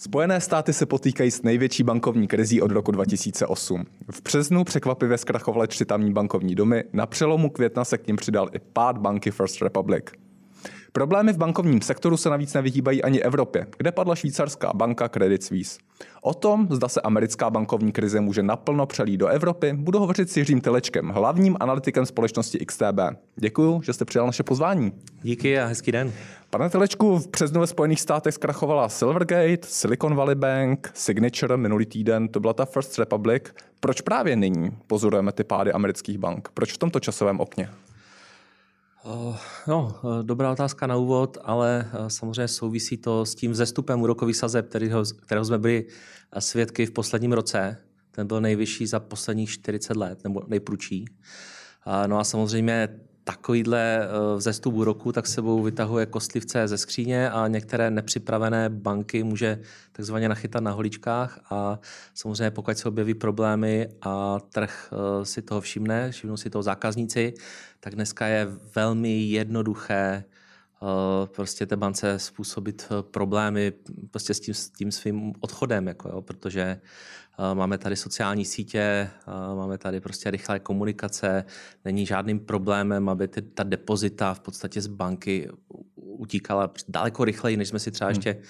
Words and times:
Spojené 0.00 0.40
státy 0.40 0.72
se 0.72 0.86
potýkají 0.86 1.30
s 1.30 1.42
největší 1.42 1.82
bankovní 1.82 2.28
krizí 2.28 2.62
od 2.62 2.70
roku 2.70 2.92
2008. 2.92 3.84
V 4.10 4.22
březnu 4.22 4.64
překvapivě 4.64 5.18
zkrachovaly 5.18 5.68
tři 5.68 5.84
tamní 5.84 6.12
bankovní 6.12 6.54
domy, 6.54 6.84
na 6.92 7.06
přelomu 7.06 7.50
května 7.50 7.84
se 7.84 7.98
k 7.98 8.06
ním 8.06 8.16
přidal 8.16 8.48
i 8.52 8.58
pád 8.58 8.98
banky 8.98 9.30
First 9.30 9.62
Republic. 9.62 10.04
Problémy 10.92 11.32
v 11.32 11.36
bankovním 11.36 11.80
sektoru 11.80 12.16
se 12.16 12.30
navíc 12.30 12.54
nevyhýbají 12.54 13.02
ani 13.02 13.22
Evropě, 13.22 13.66
kde 13.76 13.92
padla 13.92 14.14
švýcarská 14.14 14.72
banka 14.74 15.08
Credit 15.08 15.42
Suisse. 15.42 15.78
O 16.22 16.34
tom, 16.34 16.68
zda 16.70 16.88
se 16.88 17.00
americká 17.00 17.50
bankovní 17.50 17.92
krize 17.92 18.20
může 18.20 18.42
naplno 18.42 18.86
přelít 18.86 19.20
do 19.20 19.26
Evropy, 19.26 19.72
budu 19.72 19.98
hovořit 19.98 20.30
s 20.30 20.36
Jiřím 20.36 20.60
Telečkem, 20.60 21.08
hlavním 21.08 21.56
analytikem 21.60 22.06
společnosti 22.06 22.58
XTB. 22.58 23.00
Děkuji, 23.36 23.82
že 23.82 23.92
jste 23.92 24.04
přijal 24.04 24.26
naše 24.26 24.42
pozvání. 24.42 24.92
Díky 25.22 25.58
a 25.58 25.66
hezký 25.66 25.92
den. 25.92 26.12
Pane 26.50 26.70
Telečku, 26.70 27.18
v 27.18 27.28
březnu 27.28 27.60
ve 27.60 27.66
Spojených 27.66 28.00
státech 28.00 28.34
zkrachovala 28.34 28.88
Silvergate, 28.88 29.58
Silicon 29.62 30.14
Valley 30.14 30.34
Bank, 30.34 30.90
Signature 30.94 31.56
minulý 31.56 31.86
týden, 31.86 32.28
to 32.28 32.40
byla 32.40 32.52
ta 32.52 32.64
First 32.64 32.98
Republic. 32.98 33.42
Proč 33.80 34.00
právě 34.00 34.36
nyní 34.36 34.70
pozorujeme 34.86 35.32
ty 35.32 35.44
pády 35.44 35.72
amerických 35.72 36.18
bank? 36.18 36.48
Proč 36.54 36.72
v 36.72 36.78
tomto 36.78 37.00
časovém 37.00 37.40
okně? 37.40 37.68
No, 39.66 40.00
dobrá 40.22 40.52
otázka 40.52 40.86
na 40.86 40.96
úvod, 40.96 41.38
ale 41.42 41.90
eh, 41.92 42.10
samozřejmě 42.10 42.48
souvisí 42.48 42.96
to 42.96 43.26
s 43.26 43.34
tím 43.34 43.52
vzestupem 43.52 44.02
úrokových 44.02 44.36
sazeb, 44.36 44.68
kterého, 44.68 45.02
kterého 45.22 45.44
jsme 45.44 45.58
byli 45.58 45.86
eh, 46.32 46.40
svědky 46.40 46.86
v 46.86 46.90
posledním 46.90 47.32
roce. 47.32 47.84
Ten 48.10 48.26
byl 48.26 48.40
nejvyšší 48.40 48.86
za 48.86 49.00
posledních 49.00 49.50
40 49.50 49.96
let, 49.96 50.24
nebo 50.24 50.42
nejprudší. 50.48 51.04
No 52.06 52.18
a 52.18 52.24
samozřejmě 52.24 53.00
takovýhle 53.28 53.98
eh, 54.00 54.36
vzestup 54.36 54.74
úroku 54.74 55.12
tak 55.12 55.26
sebou 55.26 55.62
vytahuje 55.62 56.06
kostlivce 56.06 56.68
ze 56.68 56.78
skříně 56.78 57.30
a 57.30 57.48
některé 57.48 57.90
nepřipravené 57.90 58.68
banky 58.68 59.22
může 59.22 59.60
takzvaně 59.92 60.28
nachytat 60.28 60.62
na 60.62 60.70
holičkách 60.70 61.40
a 61.50 61.78
samozřejmě 62.14 62.50
pokud 62.50 62.78
se 62.78 62.88
objeví 62.88 63.14
problémy 63.14 63.88
a 64.02 64.38
trh 64.52 64.92
eh, 64.92 65.24
si 65.24 65.42
toho 65.42 65.60
všimne, 65.60 66.10
všimnou 66.10 66.36
si 66.36 66.50
toho 66.50 66.62
zákazníci, 66.62 67.34
tak 67.80 67.94
dneska 67.94 68.26
je 68.26 68.46
velmi 68.74 69.22
jednoduché 69.22 70.24
prostě 71.26 71.66
té 71.66 71.76
bance 71.76 72.18
způsobit 72.18 72.88
problémy 73.00 73.72
prostě 74.10 74.34
s 74.34 74.40
tím, 74.40 74.54
s 74.54 74.70
tím 74.70 74.92
svým 74.92 75.32
odchodem, 75.40 75.88
jako 75.88 76.08
jo, 76.08 76.22
protože 76.22 76.80
Máme 77.54 77.78
tady 77.78 77.96
sociální 77.96 78.44
sítě, 78.44 79.10
máme 79.54 79.78
tady 79.78 80.00
prostě 80.00 80.30
rychlé 80.30 80.58
komunikace, 80.58 81.44
není 81.84 82.06
žádným 82.06 82.40
problémem, 82.40 83.08
aby 83.08 83.28
ty, 83.28 83.42
ta 83.42 83.62
depozita 83.62 84.34
v 84.34 84.40
podstatě 84.40 84.80
z 84.80 84.86
banky 84.86 85.48
utíkala 85.94 86.70
daleko 86.88 87.24
rychleji, 87.24 87.56
než 87.56 87.68
jsme 87.68 87.78
si 87.78 87.90
třeba 87.90 88.10
hmm. 88.10 88.42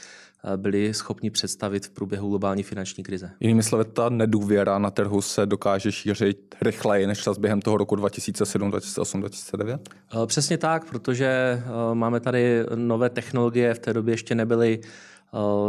Ještě 0.44 0.56
byli 0.56 0.94
schopni 0.94 1.30
představit 1.30 1.86
v 1.86 1.90
průběhu 1.90 2.28
globální 2.28 2.62
finanční 2.62 3.04
krize. 3.04 3.30
Jinými 3.40 3.62
slovy, 3.62 3.84
ta 3.84 4.08
nedůvěra 4.08 4.78
na 4.78 4.90
trhu 4.90 5.22
se 5.22 5.46
dokáže 5.46 5.92
šířit 5.92 6.54
rychleji 6.62 7.06
než 7.06 7.18
čas 7.18 7.38
během 7.38 7.60
toho 7.60 7.76
roku 7.76 7.96
2007, 7.96 8.70
2008, 8.70 9.20
2009? 9.20 9.88
Přesně 10.26 10.58
tak, 10.58 10.84
protože 10.84 11.62
máme 11.94 12.20
tady 12.20 12.64
nové 12.74 13.10
technologie, 13.10 13.74
v 13.74 13.78
té 13.78 13.92
době 13.92 14.12
ještě 14.12 14.34
nebyly 14.34 14.80
Eh, 14.80 15.17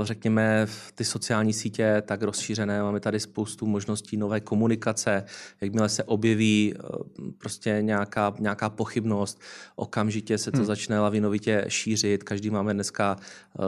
řekněme, 0.03 0.67
ty 0.95 1.05
sociální 1.05 1.53
sítě 1.53 2.03
tak 2.05 2.21
rozšířené. 2.21 2.83
Máme 2.83 2.99
tady 2.99 3.19
spoustu 3.19 3.65
možností 3.65 4.17
nové 4.17 4.39
komunikace. 4.39 5.23
Jakmile 5.61 5.89
se 5.89 6.03
objeví 6.03 6.73
eh, 6.75 6.81
prostě 7.37 7.77
nějaká, 7.81 8.33
nějaká 8.39 8.69
pochybnost, 8.69 9.41
okamžitě 9.75 10.37
se 10.37 10.51
to 10.51 10.57
hmm. 10.57 10.65
začne 10.65 10.99
lavinovitě 10.99 11.65
šířit. 11.67 12.23
Každý 12.23 12.49
máme 12.49 12.73
dneska 12.73 13.17
eh, 13.19 13.61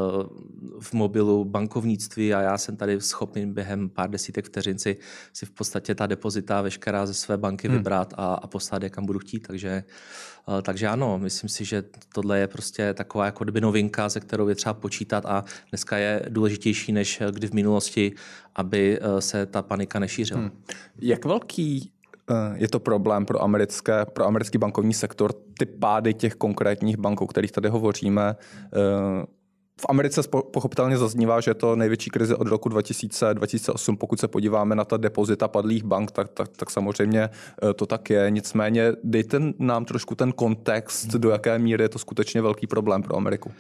v 0.79 0.93
mobilu 0.93 1.45
bankovnictví 1.45 2.33
a 2.33 2.41
já 2.41 2.57
jsem 2.57 2.75
tady 2.75 3.01
schopný 3.01 3.45
během 3.45 3.89
pár 3.89 4.09
desítek 4.09 4.45
vteřin 4.45 4.79
si, 4.79 4.97
si 5.33 5.45
v 5.45 5.51
podstatě 5.51 5.95
ta 5.95 6.07
depozita 6.07 6.61
veškerá 6.61 7.05
ze 7.05 7.13
své 7.13 7.37
banky 7.37 7.67
hmm. 7.67 7.77
vybrat 7.77 8.13
a, 8.17 8.33
a 8.33 8.47
poslat 8.47 8.83
je 8.83 8.89
kam 8.89 9.05
budu 9.05 9.19
chtít. 9.19 9.47
Takže 9.47 9.83
Eh, 9.83 10.30
takže 10.61 10.87
ano, 10.87 11.19
myslím 11.19 11.49
si, 11.49 11.65
že 11.65 11.83
tohle 12.13 12.39
je 12.39 12.47
prostě 12.47 12.93
taková 12.93 13.25
jako 13.25 13.43
kdyby 13.43 13.61
novinka, 13.61 14.09
se 14.09 14.19
kterou 14.19 14.47
je 14.47 14.55
třeba 14.55 14.73
počítat 14.73 15.25
a 15.25 15.45
dneska 15.69 15.97
je 15.97 16.25
důležitější 16.29 16.91
než 16.91 17.21
kdy 17.31 17.47
v 17.47 17.53
minulosti, 17.53 18.11
aby 18.55 18.99
eh, 19.01 19.21
se 19.21 19.45
ta 19.45 19.61
panika 19.61 19.99
nešířila. 19.99 20.39
Hmm. 20.39 20.51
Jak 20.99 21.25
velký 21.25 21.91
eh, 22.31 22.33
je 22.55 22.67
to 22.67 22.79
problém 22.79 23.25
pro, 23.25 23.43
americké, 23.43 24.05
pro 24.05 24.25
americký 24.25 24.57
bankovní 24.57 24.93
sektor, 24.93 25.33
ty 25.33 25.65
pády 25.65 26.13
těch 26.13 26.35
konkrétních 26.35 26.97
bank, 26.97 27.21
o 27.21 27.27
kterých 27.27 27.51
tady 27.51 27.69
hovoříme, 27.69 28.35
v 29.81 29.85
Americe 29.89 30.21
pochopitelně 30.51 30.97
zaznívá, 30.97 31.41
že 31.41 31.51
je 31.51 31.55
to 31.55 31.75
největší 31.75 32.09
krize 32.09 32.35
od 32.35 32.47
roku 32.47 32.69
2000, 32.69 33.33
2008. 33.33 33.97
Pokud 33.97 34.19
se 34.19 34.27
podíváme 34.27 34.75
na 34.75 34.85
ta 34.85 34.97
depozita 34.97 35.47
padlých 35.47 35.83
bank, 35.83 36.11
tak, 36.11 36.29
tak, 36.29 36.47
tak 36.57 36.69
samozřejmě 36.69 37.21
eh, 37.21 37.73
to 37.73 37.85
tak 37.85 38.09
je. 38.09 38.31
Nicméně 38.31 38.91
dejte 39.03 39.39
nám 39.59 39.85
trošku 39.85 40.15
ten 40.15 40.31
kontext, 40.31 41.07
do 41.07 41.29
jaké 41.29 41.59
míry 41.59 41.83
je 41.83 41.89
to 41.89 41.99
skutečně 41.99 42.41
velký 42.41 42.67
problém 42.67 43.03
pro 43.03 43.17
Ameriku. 43.17 43.51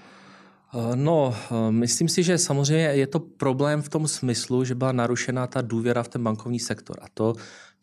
Eh, 0.73 0.95
no, 0.95 1.35
eh, 1.51 1.71
myslím 1.71 2.09
si, 2.09 2.23
že 2.23 2.37
samozřejmě 2.37 2.85
je 2.85 3.07
to 3.07 3.19
problém 3.19 3.81
v 3.81 3.89
tom 3.89 4.07
smyslu, 4.07 4.63
že 4.63 4.75
byla 4.75 4.91
narušena 4.91 5.47
ta 5.47 5.61
důvěra 5.61 6.03
v 6.03 6.07
ten 6.07 6.23
bankovní 6.23 6.59
sektor. 6.59 6.97
A 7.01 7.05
to, 7.13 7.33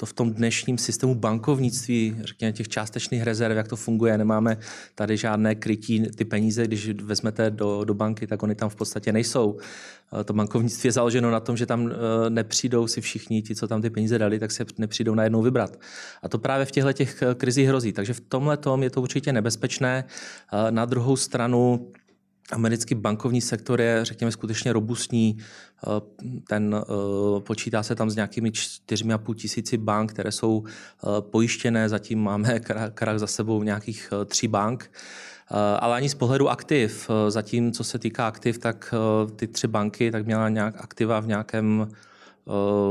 to 0.00 0.06
v 0.06 0.12
tom 0.12 0.32
dnešním 0.32 0.78
systému 0.78 1.14
bankovnictví, 1.14 2.16
řekněme 2.20 2.53
těch 2.53 2.69
částečných 2.69 3.22
rezerv, 3.22 3.56
jak 3.56 3.69
to 3.69 3.76
funguje, 3.76 4.19
nemáme 4.19 4.59
tady 4.94 5.16
žádné 5.16 5.54
krytí, 5.54 6.03
ty 6.16 6.25
peníze, 6.25 6.64
když 6.64 6.88
vezmete 6.88 7.50
do, 7.50 7.84
do 7.84 7.94
banky, 7.94 8.26
tak 8.26 8.42
oni 8.42 8.54
tam 8.54 8.69
v 8.69 8.76
podstatě 8.76 9.12
nejsou. 9.12 9.58
Eh, 10.20 10.25
to 10.25 10.32
bankovnictví 10.32 10.88
je 10.88 10.92
založeno 10.92 11.31
na 11.31 11.41
tom, 11.41 11.56
že 11.56 11.66
tam 11.66 11.91
nepřijdou 12.28 12.87
si 12.87 13.00
všichni, 13.00 13.42
ti, 13.42 13.54
co 13.54 13.69
tam 13.69 13.82
ty 13.82 13.91
peníze 13.91 14.19
dali, 14.19 14.38
tak 14.38 14.50
se 14.50 14.64
nepřijdou 14.78 15.14
najednou 15.14 15.42
vybrat. 15.42 15.81
A 16.22 16.28
to 16.28 16.38
právě 16.38 16.66
v 16.66 16.70
těchto 16.70 16.92
těch 16.92 17.22
krizích 17.34 17.69
hrozí. 17.69 17.92
Takže 17.92 18.14
v 18.14 18.20
tomhle 18.20 18.56
tom 18.56 18.82
je 18.82 18.91
to 18.91 19.03
určitě 19.03 19.32
nebezpečné. 19.32 20.04
Na 20.70 20.84
druhou 20.84 21.16
stranu, 21.16 21.91
Americký 22.53 22.94
bankovní 22.94 23.41
sektor 23.41 23.81
je, 23.81 24.04
řekněme, 24.04 24.32
skutečně 24.32 24.72
robustní. 24.72 25.38
Eh, 25.38 25.88
ten 26.48 26.76
eh, 26.78 27.41
počítá 27.41 27.82
se 27.82 27.94
tam 27.94 28.10
s 28.10 28.16
nějakými 28.16 28.50
4,5 28.50 29.34
tisíci 29.34 29.76
bank, 29.76 30.12
které 30.12 30.32
jsou 30.32 30.64
eh, 30.66 31.06
pojištěné. 31.20 31.88
Zatím 31.88 32.22
máme 32.22 32.60
krach 32.94 33.19
za 33.19 33.26
sebou 33.26 33.62
nějakých 33.62 34.12
tří 34.26 34.48
bank. 34.48 34.91
Ale 35.78 35.97
ani 35.97 36.08
z 36.08 36.14
pohledu 36.14 36.48
aktiv, 36.48 37.10
zatím 37.28 37.72
co 37.72 37.84
se 37.84 37.98
týká 37.98 38.26
aktiv, 38.26 38.58
tak 38.58 38.94
ty 39.37 39.47
tři 39.47 39.66
banky 39.66 40.10
tak 40.10 40.26
měla 40.26 40.48
nějak 40.48 40.81
aktiva 40.81 41.20
v 41.20 41.26
nějakém 41.26 41.88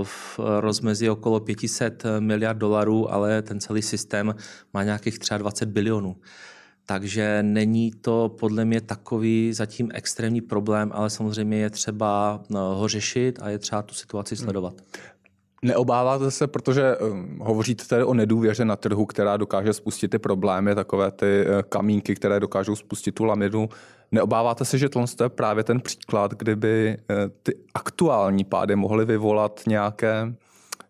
v 0.03 0.39
rozmezí 0.59 1.09
okolo 1.09 1.39
500 1.39 2.03
miliard 2.19 2.57
dolarů, 2.57 3.13
ale 3.13 3.41
ten 3.41 3.59
celý 3.59 3.81
systém 3.81 4.35
má 4.73 4.83
nějakých 4.83 5.19
třeba 5.19 5.37
20 5.37 5.69
bilionů. 5.69 6.15
Takže 6.89 7.43
není 7.43 7.91
to 7.91 8.35
podle 8.39 8.65
mě 8.65 8.81
takový 8.81 9.53
zatím 9.53 9.89
extrémní 9.93 10.41
problém, 10.41 10.91
ale 10.93 11.09
samozřejmě 11.09 11.57
je 11.57 11.69
třeba 11.69 12.41
no, 12.49 12.75
ho 12.75 12.87
řešit 12.87 13.39
a 13.41 13.49
je 13.49 13.59
třeba 13.59 13.81
tu 13.81 13.93
situaci 13.93 14.35
hmm. 14.35 14.43
sledovat. 14.43 14.73
Neobáváte 15.61 16.31
se, 16.31 16.47
protože 16.47 16.97
um, 16.97 17.39
hovoříte 17.41 17.85
tady 17.85 18.03
o 18.03 18.13
nedůvěře 18.13 18.65
na 18.65 18.75
trhu, 18.75 19.05
která 19.05 19.37
dokáže 19.37 19.73
spustit 19.73 20.07
ty 20.07 20.19
problémy, 20.19 20.75
takové 20.75 21.11
ty 21.11 21.45
uh, 21.45 21.61
kamínky, 21.61 22.15
které 22.15 22.39
dokážou 22.39 22.75
spustit 22.75 23.11
tu 23.11 23.23
laminu. 23.23 23.69
Neobáváte 24.11 24.65
se, 24.65 24.77
že 24.77 24.89
tohle 24.89 25.07
je 25.23 25.29
právě 25.29 25.63
ten 25.63 25.81
příklad, 25.81 26.33
kdyby 26.33 26.97
uh, 26.97 27.15
ty 27.43 27.55
aktuální 27.73 28.43
pády 28.43 28.75
mohly 28.75 29.05
vyvolat 29.05 29.61
nějaké 29.67 30.33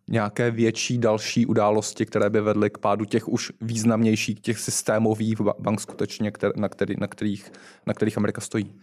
nějaké 0.09 0.51
větší 0.51 0.97
další 0.97 1.45
události, 1.45 2.06
které 2.06 2.29
by 2.29 2.41
vedly 2.41 2.69
k 2.69 2.78
pádu 2.78 3.06
těch 3.06 3.28
už 3.28 3.51
významnějších, 3.62 4.40
těch 4.40 4.59
systémových 4.59 5.41
bank 5.59 5.81
skutečně, 5.81 6.31
na, 6.56 6.69
který, 6.69 6.95
na, 7.00 7.07
kterých, 7.07 7.51
na 7.85 7.94
kterých 7.94 8.18
Amerika 8.18 8.41
stojí? 8.41 8.75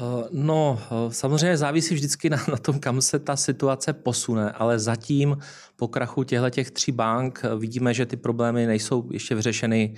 Eh, 0.00 0.28
no, 0.30 0.78
eh, 0.90 1.12
samozřejmě 1.12 1.56
závisí 1.56 1.94
vždycky 1.94 2.30
na, 2.30 2.38
na 2.50 2.56
tom, 2.56 2.80
kam 2.80 3.02
se 3.02 3.18
ta 3.18 3.36
situace 3.36 3.92
posune, 3.92 4.52
ale 4.52 4.78
zatím 4.78 5.38
po 5.76 5.88
krachu 5.88 6.24
těchto 6.24 6.50
těch 6.50 6.70
tří 6.70 6.92
bank 6.92 7.40
eh, 7.44 7.56
vidíme, 7.56 7.94
že 7.94 8.06
ty 8.06 8.16
problémy 8.16 8.66
nejsou 8.66 9.08
ještě 9.12 9.34
vyřešeny. 9.34 9.94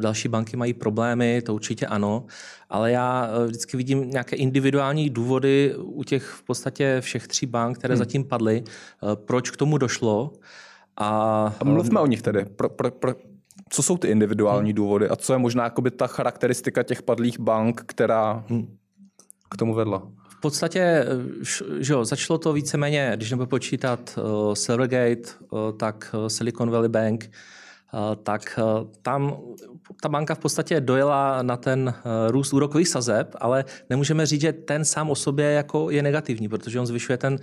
Další 0.00 0.28
banky 0.28 0.56
mají 0.56 0.74
problémy, 0.74 1.42
to 1.42 1.54
určitě 1.54 1.86
ano, 1.86 2.26
ale 2.70 2.92
já 2.92 3.30
vždycky 3.46 3.76
vidím 3.76 4.10
nějaké 4.10 4.36
individuální 4.36 5.10
důvody 5.10 5.74
u 5.76 6.04
těch 6.04 6.24
v 6.24 6.42
podstatě 6.42 7.00
všech 7.00 7.28
tří 7.28 7.46
bank, 7.46 7.78
které 7.78 7.94
hmm. 7.94 7.98
zatím 7.98 8.24
padly, 8.24 8.64
proč 9.14 9.50
k 9.50 9.56
tomu 9.56 9.78
došlo. 9.78 10.32
A, 10.96 11.08
a 11.60 11.64
mluvme 11.64 12.00
o 12.00 12.06
nich 12.06 12.22
tedy. 12.22 12.44
Pro, 12.44 12.68
pro, 12.68 12.90
pro, 12.90 13.14
co 13.68 13.82
jsou 13.82 13.96
ty 13.96 14.08
individuální 14.08 14.70
hmm. 14.70 14.76
důvody 14.76 15.08
a 15.08 15.16
co 15.16 15.32
je 15.32 15.38
možná 15.38 15.72
ta 15.96 16.06
charakteristika 16.06 16.82
těch 16.82 17.02
padlých 17.02 17.40
bank, 17.40 17.82
která 17.86 18.44
hmm 18.48 18.76
k 19.50 19.56
tomu 19.56 19.74
vedla? 19.74 20.02
V 20.28 20.40
podstatě 20.40 20.80
eh, 20.80 21.06
že 21.78 21.92
jo, 21.92 22.04
začalo 22.04 22.38
to 22.38 22.52
víceméně, 22.52 23.12
když 23.16 23.30
nebudu 23.30 23.46
počítat 23.46 24.18
uh, 24.18 24.54
Silvergate, 24.54 25.30
uh, 25.50 25.58
tak 25.76 26.14
Silicon 26.28 26.70
Valley 26.70 26.88
Bank, 26.88 27.30
tak 28.22 28.58
tam 29.02 29.36
ta 30.02 30.08
banka 30.08 30.34
v 30.34 30.38
podstatě 30.38 30.80
dojela 30.80 31.42
na 31.42 31.56
ten 31.56 31.94
růst 32.28 32.52
úrokových 32.52 32.88
sazeb, 32.88 33.36
ale 33.40 33.64
nemůžeme 33.90 34.26
říct, 34.26 34.40
že 34.40 34.52
ten 34.52 34.84
sám 34.84 35.10
o 35.10 35.14
sobě 35.14 35.46
jako 35.46 35.90
je 35.90 36.02
negativní, 36.02 36.48
protože 36.48 36.80
on 36.80 36.86
zvyšuje 36.86 37.18
ten 37.18 37.38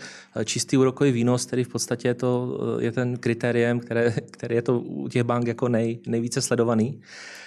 čistý 0.45 0.77
úrokový 0.77 1.11
výnos, 1.11 1.45
který 1.45 1.63
v 1.63 1.67
podstatě 1.67 2.07
je, 2.07 2.13
to, 2.13 2.59
je 2.79 2.91
ten 2.91 3.17
kritériem, 3.17 3.79
které, 3.79 4.11
který 4.31 4.55
je 4.55 4.61
to 4.61 4.79
u 4.79 5.07
těch 5.07 5.23
bank 5.23 5.47
jako 5.47 5.67
nej, 5.67 5.99
nejvíce 6.07 6.41
sledovaný. 6.41 7.01
Eh, 7.01 7.42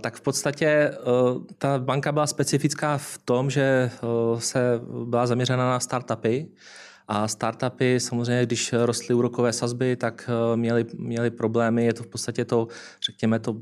tak 0.00 0.16
v 0.16 0.20
podstatě 0.20 0.66
eh, 0.66 0.94
ta 1.58 1.78
banka 1.78 2.12
byla 2.12 2.26
specifická 2.26 2.98
v 2.98 3.18
tom, 3.24 3.50
že 3.50 3.62
eh, 3.62 4.40
se 4.40 4.80
byla 5.04 5.26
zaměřena 5.26 5.70
na 5.70 5.80
startupy, 5.80 6.48
a 7.08 7.28
startupy 7.28 8.00
samozřejmě, 8.00 8.46
když 8.46 8.72
rostly 8.72 9.14
úrokové 9.14 9.52
sazby, 9.52 9.96
tak 9.96 10.30
měly, 10.54 10.86
měly 10.98 11.30
problémy. 11.30 11.84
Je 11.84 11.94
to 11.94 12.02
v 12.02 12.06
podstatě 12.06 12.44
to, 12.44 12.68
řekněme, 13.06 13.38
to 13.38 13.56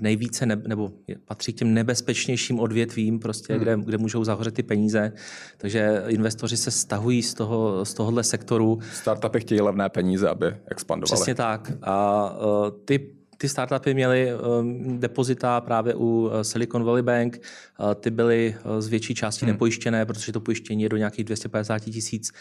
nejvíce, 0.00 0.46
ne, 0.46 0.62
nebo 0.66 0.92
patří 1.24 1.52
k 1.52 1.56
těm 1.56 1.74
nebezpečnějším 1.74 2.60
odvětvím, 2.60 3.18
prostě, 3.18 3.52
hmm. 3.52 3.62
kde, 3.62 3.76
kde 3.84 3.98
můžou 3.98 4.24
zahořet 4.24 4.54
ty 4.54 4.62
peníze. 4.62 5.12
Takže 5.58 6.04
investoři 6.08 6.56
se 6.56 6.70
stahují 6.70 7.22
z, 7.22 7.34
toho, 7.34 7.84
z 7.84 7.94
tohohle 7.94 8.24
sektoru. 8.24 8.78
Startupy 8.92 9.40
chtějí 9.40 9.60
levné 9.60 9.88
peníze, 9.88 10.28
aby 10.28 10.56
expandovaly. 10.66 11.16
Přesně 11.16 11.34
tak. 11.34 11.72
A 11.82 12.36
ty 12.84 13.14
ty 13.38 13.48
startupy 13.48 13.94
měly 13.94 14.28
um, 14.34 15.00
depozita 15.00 15.60
právě 15.60 15.94
u 15.94 16.00
uh, 16.00 16.40
Silicon 16.42 16.84
Valley 16.84 17.02
Bank. 17.02 17.40
Uh, 17.80 17.94
ty 17.94 18.10
byly 18.10 18.56
uh, 18.64 18.80
z 18.80 18.88
větší 18.88 19.14
části 19.14 19.44
hmm. 19.44 19.52
nepojištěné, 19.52 20.06
protože 20.06 20.32
to 20.32 20.40
pojištění 20.40 20.82
je 20.82 20.88
do 20.88 20.96
nějakých 20.96 21.24
250 21.24 21.78
tisíc 21.78 22.32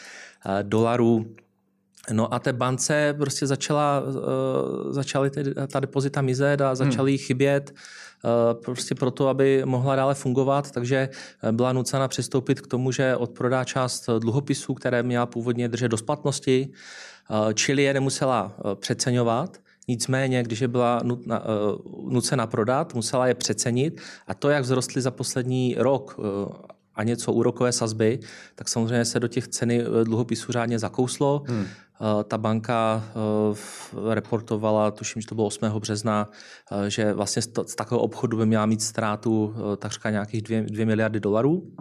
dolarů. 0.61 1.25
No 2.11 2.33
a 2.33 2.39
té 2.39 2.53
bance 2.53 3.15
prostě 3.17 3.47
začala, 3.47 4.03
začaly 4.89 5.31
ta 5.67 5.79
depozita 5.79 6.21
mizet 6.21 6.61
a 6.61 6.75
začaly 6.75 7.11
hmm. 7.11 7.17
chybět 7.17 7.73
prostě 8.65 8.95
proto, 8.95 9.27
aby 9.27 9.61
mohla 9.65 9.95
dále 9.95 10.15
fungovat, 10.15 10.71
takže 10.71 11.09
byla 11.51 11.73
nucena 11.73 12.07
přistoupit 12.07 12.61
k 12.61 12.67
tomu, 12.67 12.91
že 12.91 13.15
odprodá 13.15 13.63
část 13.63 14.09
dluhopisů, 14.19 14.73
které 14.73 15.03
měla 15.03 15.25
původně 15.25 15.69
držet 15.69 15.87
do 15.87 15.97
splatnosti, 15.97 16.73
čili 17.53 17.83
je 17.83 17.93
nemusela 17.93 18.55
přeceňovat, 18.75 19.62
Nicméně, 19.87 20.43
když 20.43 20.61
je 20.61 20.67
byla 20.67 20.99
nutna, 21.03 21.41
uh, 21.45 22.11
nucena 22.11 22.47
prodat, 22.47 22.93
musela 22.93 23.27
je 23.27 23.33
přecenit 23.33 24.01
a 24.27 24.33
to, 24.33 24.49
jak 24.49 24.63
vzrostly 24.63 25.01
za 25.01 25.11
poslední 25.11 25.75
rok 25.77 26.15
uh, 26.17 26.25
a 26.95 27.03
něco 27.03 27.33
úrokové 27.33 27.71
sazby, 27.71 28.19
tak 28.55 28.69
samozřejmě 28.69 29.05
se 29.05 29.19
do 29.19 29.27
těch 29.27 29.47
ceny 29.47 29.81
eh, 29.81 30.03
dluhopisů 30.03 30.51
řádně 30.51 30.79
zakouslo. 30.79 31.43
Hmm. 31.47 31.65
Ta 32.27 32.37
banka 32.37 33.03
reportovala, 34.09 34.91
tuším, 34.91 35.21
že 35.21 35.27
to 35.27 35.35
bylo 35.35 35.47
8. 35.47 35.65
března, 35.79 36.29
že 36.87 37.13
vlastně 37.13 37.41
z 37.41 37.75
takového 37.75 38.01
obchodu 38.03 38.37
by 38.37 38.45
měla 38.45 38.65
mít 38.65 38.81
ztrátu 38.81 39.55
takřka 39.77 40.09
nějakých 40.09 40.41
2 40.41 40.85
miliardy 40.85 41.19
dolarů. 41.19 41.71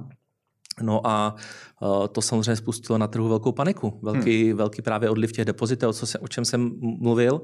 No 0.83 1.07
a 1.07 1.35
uh, 1.83 2.07
to 2.07 2.23
samozřejmě 2.23 2.57
spustilo 2.57 2.99
na 2.99 3.07
trhu 3.07 3.29
velkou 3.29 3.53
paniku. 3.53 4.01
Velký, 4.03 4.49
hmm. 4.49 4.57
velký 4.57 4.83
právě 4.83 5.11
odliv 5.11 5.33
těch 5.33 5.45
depozitů, 5.45 5.89
o, 5.89 5.93
co 5.93 6.07
se, 6.07 6.19
o 6.19 6.29
čem 6.29 6.45
jsem 6.45 6.71
mluvil, 6.81 7.41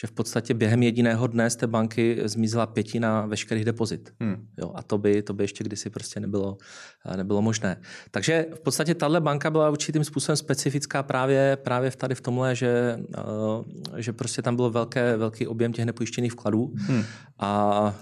že 0.00 0.06
v 0.06 0.12
podstatě 0.12 0.54
během 0.54 0.82
jediného 0.82 1.26
dne 1.26 1.50
z 1.50 1.56
té 1.56 1.66
banky 1.66 2.22
zmizela 2.24 2.66
pětina 2.66 3.26
veškerých 3.26 3.64
depozit. 3.64 4.12
Hmm. 4.20 4.46
Jo, 4.58 4.72
a 4.74 4.82
to 4.82 4.98
by, 4.98 5.22
to 5.22 5.34
by 5.34 5.44
ještě 5.44 5.64
kdysi 5.64 5.90
prostě 5.90 6.20
nebylo, 6.20 6.58
uh, 7.06 7.16
nebylo 7.16 7.42
možné. 7.42 7.80
Takže 8.10 8.46
v 8.54 8.60
podstatě 8.60 8.94
tahle 8.94 9.20
banka 9.20 9.50
byla 9.50 9.70
určitým 9.70 10.04
způsobem 10.04 10.36
specifická 10.36 11.02
právě, 11.02 11.58
právě 11.62 11.90
tady 11.90 12.14
v 12.14 12.20
tomhle, 12.20 12.54
že, 12.56 12.98
uh, 13.18 13.64
že 13.96 14.12
prostě 14.12 14.42
tam 14.42 14.56
byl 14.56 14.70
velké, 14.70 15.16
velký 15.16 15.46
objem 15.46 15.72
těch 15.72 15.84
nepojištěných 15.84 16.32
vkladů 16.32 16.72
hmm. 16.76 17.04
a 17.38 17.94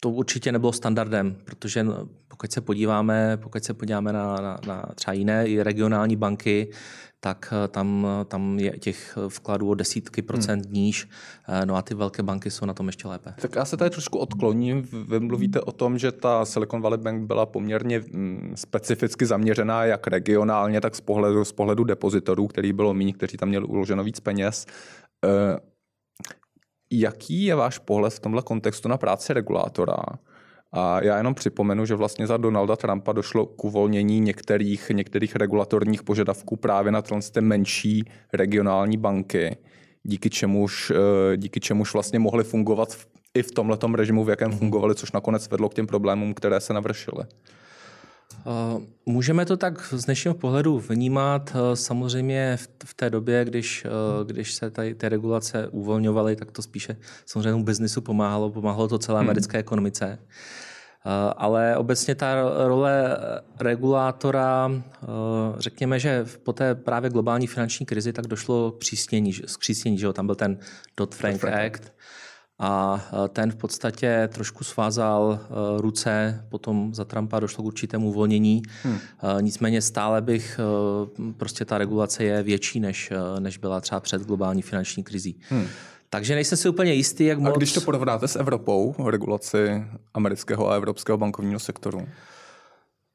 to 0.00 0.10
určitě 0.10 0.52
nebylo 0.52 0.72
standardem, 0.72 1.36
protože 1.44 1.86
pokud 2.38 2.52
se 2.52 2.60
podíváme, 2.60 3.36
pokud 3.36 3.64
se 3.64 3.74
podíváme 3.74 4.12
na, 4.12 4.36
na, 4.36 4.58
na 4.66 4.82
třeba 4.94 5.14
jiné 5.14 5.46
i 5.46 5.62
regionální 5.62 6.16
banky, 6.16 6.70
tak 7.20 7.54
eh, 7.64 7.68
tam, 7.68 8.06
tam 8.28 8.58
je 8.58 8.78
těch 8.78 9.18
vkladů 9.28 9.68
o 9.68 9.74
desítky 9.74 10.22
procent 10.22 10.64
hmm. 10.64 10.74
níž, 10.74 11.08
eh, 11.48 11.66
no 11.66 11.76
a 11.76 11.82
ty 11.82 11.94
velké 11.94 12.22
banky 12.22 12.50
jsou 12.50 12.66
na 12.66 12.74
tom 12.74 12.86
ještě 12.86 13.08
lépe. 13.08 13.34
Tak 13.40 13.56
já 13.56 13.64
se 13.64 13.76
tady 13.76 13.90
trošku 13.90 14.18
odkloním. 14.18 14.88
Vy 15.08 15.20
mluvíte 15.20 15.60
o 15.60 15.72
tom, 15.72 15.98
že 15.98 16.12
ta 16.12 16.44
Silicon 16.44 16.82
Valley 16.82 16.98
Bank 16.98 17.26
byla 17.26 17.46
poměrně 17.46 17.98
mm, 17.98 18.52
specificky 18.54 19.26
zaměřená 19.26 19.84
jak 19.84 20.06
regionálně, 20.06 20.80
tak 20.80 20.94
z 20.94 21.00
pohledu, 21.00 21.44
z 21.44 21.52
pohledu 21.52 21.84
depozitorů, 21.84 22.46
který 22.46 22.72
bylo 22.72 22.94
méně, 22.94 23.12
kteří 23.12 23.36
tam 23.36 23.48
měli 23.48 23.66
uloženo 23.66 24.04
víc 24.04 24.20
peněz. 24.20 24.66
Eh, 25.24 25.58
jaký 26.92 27.44
je 27.44 27.54
váš 27.54 27.78
pohled 27.78 28.12
v 28.12 28.20
tomhle 28.20 28.42
kontextu 28.42 28.88
na 28.88 28.96
práci 28.96 29.32
regulátora? 29.32 29.96
A 30.72 31.04
já 31.04 31.16
jenom 31.16 31.34
připomenu, 31.34 31.86
že 31.86 31.94
vlastně 31.94 32.26
za 32.26 32.36
Donalda 32.36 32.76
Trumpa 32.76 33.12
došlo 33.12 33.46
k 33.46 33.64
uvolnění 33.64 34.20
některých, 34.20 34.90
některých 34.90 35.36
regulatorních 35.36 36.02
požadavků 36.02 36.56
právě 36.56 36.92
na 36.92 37.02
ty 37.02 37.40
menší 37.40 38.04
regionální 38.32 38.96
banky, 38.96 39.56
díky 40.02 40.30
čemuž, 40.30 40.90
eh, 40.90 41.36
díky 41.36 41.60
čemuž 41.60 41.92
vlastně 41.92 42.18
mohly 42.18 42.44
fungovat 42.44 42.96
i 43.34 43.42
v 43.42 43.52
tomhle 43.52 43.78
režimu, 43.94 44.24
v 44.24 44.28
jakém 44.30 44.52
fungovali, 44.52 44.94
což 44.94 45.12
nakonec 45.12 45.48
vedlo 45.48 45.68
k 45.68 45.74
těm 45.74 45.86
problémům, 45.86 46.34
které 46.34 46.60
se 46.60 46.72
navršily. 46.72 47.24
Můžeme 49.06 49.46
to 49.46 49.56
tak 49.56 49.88
z 49.92 50.04
dnešního 50.04 50.34
pohledu 50.34 50.78
vnímat. 50.78 51.56
Samozřejmě 51.74 52.58
v 52.84 52.94
té 52.94 53.10
době, 53.10 53.44
když, 53.44 53.86
když 54.26 54.54
se 54.54 54.70
tady 54.70 54.94
ty 54.94 55.08
regulace 55.08 55.68
uvolňovaly, 55.68 56.36
tak 56.36 56.50
to 56.50 56.62
spíše 56.62 56.96
samozřejmě 57.26 57.62
biznisu 57.62 58.00
pomáhalo, 58.00 58.50
pomáhalo 58.50 58.88
to 58.88 58.98
celé 58.98 59.20
hmm. 59.20 59.28
americké 59.28 59.58
ekonomice. 59.58 60.18
Ale 61.36 61.76
obecně 61.76 62.14
ta 62.14 62.34
role 62.66 63.16
regulátora, 63.60 64.70
řekněme, 65.58 65.98
že 65.98 66.26
po 66.42 66.52
té 66.52 66.74
právě 66.74 67.10
globální 67.10 67.46
finanční 67.46 67.86
krizi 67.86 68.12
tak 68.12 68.26
došlo 68.26 68.72
k 68.72 68.78
přísnění, 68.78 69.32
k 69.32 69.58
přísnění, 69.58 69.98
že 69.98 70.12
tam 70.12 70.26
byl 70.26 70.34
ten 70.34 70.58
Dodd-Frank 71.00 71.66
Act, 71.66 71.92
a 72.58 73.04
e, 73.24 73.28
ten 73.28 73.50
v 73.50 73.56
podstatě 73.56 74.28
trošku 74.32 74.64
svázal 74.64 75.40
e, 75.40 75.80
ruce, 75.80 76.44
potom 76.48 76.94
za 76.94 77.04
Trumpa 77.04 77.40
došlo 77.40 77.64
k 77.64 77.66
určitému 77.66 78.08
uvolnění. 78.08 78.62
Hmm. 78.82 78.98
E, 79.38 79.42
nicméně 79.42 79.82
stále 79.82 80.22
bych, 80.22 80.60
prostě 81.36 81.64
ta 81.64 81.78
regulace 81.78 82.24
je 82.24 82.42
větší, 82.42 82.80
než, 82.80 83.12
než 83.38 83.58
byla 83.58 83.80
třeba 83.80 84.00
před 84.00 84.22
globální 84.22 84.62
finanční 84.62 85.04
krizí. 85.04 85.40
Hmm. 85.48 85.66
Takže 86.10 86.34
nejsem 86.34 86.58
si 86.58 86.68
úplně 86.68 86.94
jistý, 86.94 87.24
jak 87.24 87.38
moc... 87.38 87.54
A 87.54 87.56
když 87.56 87.72
to 87.72 87.80
porovnáte 87.80 88.28
s 88.28 88.36
Evropou, 88.36 88.94
regulaci 89.10 89.84
amerického 90.14 90.70
a 90.70 90.76
evropského 90.76 91.18
bankovního 91.18 91.60
sektoru? 91.60 92.08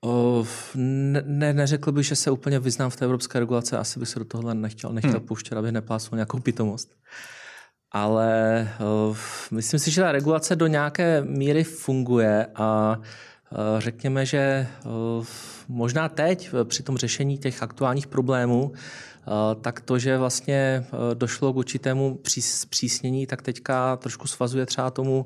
Uh, 0.05 0.47
ne, 0.75 1.53
neřekl 1.53 1.91
bych, 1.91 2.05
že 2.05 2.15
se 2.15 2.31
úplně 2.31 2.59
vyznám 2.59 2.89
v 2.89 2.95
té 2.95 3.05
evropské 3.05 3.39
regulace, 3.39 3.77
asi 3.77 3.99
bych 3.99 4.09
se 4.09 4.19
do 4.19 4.25
tohle 4.25 4.55
nechtěl, 4.55 4.89
nechtěl 4.89 5.11
hmm. 5.11 5.27
pouštět, 5.27 5.55
abych 5.55 5.71
neplásnul 5.71 6.17
nějakou 6.17 6.39
pitomost 6.39 6.95
ale 7.93 8.69
uh, 9.09 9.17
myslím 9.51 9.79
si, 9.79 9.91
že 9.91 10.01
ta 10.01 10.11
regulace 10.11 10.55
do 10.55 10.67
nějaké 10.67 11.21
míry 11.21 11.63
funguje 11.63 12.47
a 12.55 12.97
uh, 12.97 13.57
řekněme, 13.79 14.25
že 14.25 14.67
uh, 14.85 15.25
možná 15.67 16.09
teď 16.09 16.49
při 16.63 16.83
tom 16.83 16.97
řešení 16.97 17.37
těch 17.37 17.63
aktuálních 17.63 18.07
problémů, 18.07 18.71
tak 19.61 19.81
to, 19.81 19.99
že 19.99 20.17
vlastně 20.17 20.85
došlo 21.13 21.53
k 21.53 21.57
určitému 21.57 22.19
přísnění, 22.69 23.27
tak 23.27 23.41
teďka 23.41 23.95
trošku 23.95 24.27
svazuje 24.27 24.65
třeba 24.65 24.91
tomu 24.91 25.25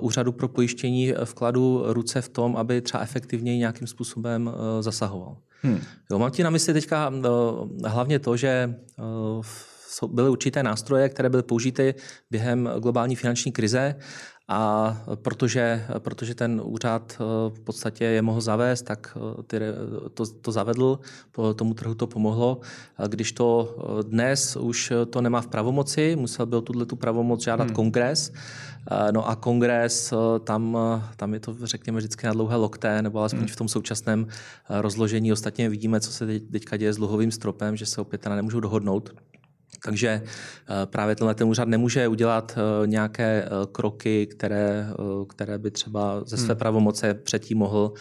úřadu 0.00 0.32
pro 0.32 0.48
pojištění 0.48 1.14
vkladu 1.24 1.84
ruce 1.86 2.20
v 2.20 2.28
tom, 2.28 2.56
aby 2.56 2.80
třeba 2.80 3.02
efektivněji 3.02 3.58
nějakým 3.58 3.86
způsobem 3.86 4.50
zasahoval. 4.80 5.36
Hmm. 5.62 5.80
Jo, 6.10 6.18
mám 6.18 6.30
ti 6.30 6.42
na 6.42 6.50
mysli 6.50 6.72
teďka 6.72 7.12
hlavně 7.84 8.18
to, 8.18 8.36
že 8.36 8.74
byly 10.06 10.30
určité 10.30 10.62
nástroje, 10.62 11.08
které 11.08 11.28
byly 11.28 11.42
použity 11.42 11.94
během 12.30 12.70
globální 12.78 13.16
finanční 13.16 13.52
krize 13.52 13.94
a 14.50 14.96
protože, 15.14 15.86
protože 15.98 16.34
ten 16.34 16.60
úřad 16.64 17.16
eh, 17.20 17.24
v 17.50 17.60
podstatě 17.60 18.04
je 18.04 18.22
mohl 18.22 18.40
zavést, 18.40 18.82
tak 18.82 19.16
eh, 19.16 19.42
ty, 19.42 19.60
to, 20.14 20.26
to 20.26 20.52
zavedl, 20.52 20.98
tomu 21.56 21.74
trhu 21.74 21.94
to 21.94 22.06
pomohlo. 22.06 22.60
Když 23.08 23.32
to 23.32 23.76
eh, 23.78 24.02
dnes 24.02 24.56
už 24.56 24.92
to 25.10 25.20
nemá 25.20 25.40
v 25.40 25.46
pravomoci, 25.46 26.16
musel 26.16 26.46
byl 26.46 26.60
tuhle 26.60 26.86
tu 26.86 26.96
pravomoc 26.96 27.44
žádat 27.44 27.66
hmm. 27.66 27.74
kongres, 27.74 28.32
No 29.12 29.28
a 29.28 29.36
kongres, 29.36 30.14
tam, 30.44 30.78
tam 31.16 31.34
je 31.34 31.40
to, 31.40 31.56
řekněme, 31.62 31.98
vždycky 31.98 32.26
na 32.26 32.32
dlouhé 32.32 32.56
lokté, 32.56 33.02
nebo 33.02 33.18
alespoň 33.18 33.40
hmm. 33.40 33.48
v 33.48 33.56
tom 33.56 33.68
současném 33.68 34.26
rozložení. 34.70 35.32
Ostatně 35.32 35.68
vidíme, 35.68 36.00
co 36.00 36.12
se 36.12 36.26
teďka 36.40 36.76
děje 36.76 36.92
s 36.92 36.96
dluhovým 36.96 37.30
stropem, 37.30 37.76
že 37.76 37.86
se 37.86 38.00
opět 38.00 38.26
nemůžou 38.26 38.60
dohodnout. 38.60 39.14
Takže 39.84 40.08
eh, 40.08 40.86
právě 40.86 41.16
tenhle 41.16 41.34
ten 41.34 41.48
úřad 41.48 41.68
nemůže 41.68 42.08
udělat 42.08 42.58
eh, 42.58 42.86
nějaké 42.86 43.44
eh, 43.44 43.48
kroky, 43.72 44.26
které, 44.26 44.86
které 45.28 45.58
by 45.58 45.70
třeba 45.70 46.22
ze 46.24 46.36
své 46.36 46.54
hmm. 46.54 46.58
pravomoce 46.58 47.14
předtím 47.14 47.58
mohl 47.58 47.92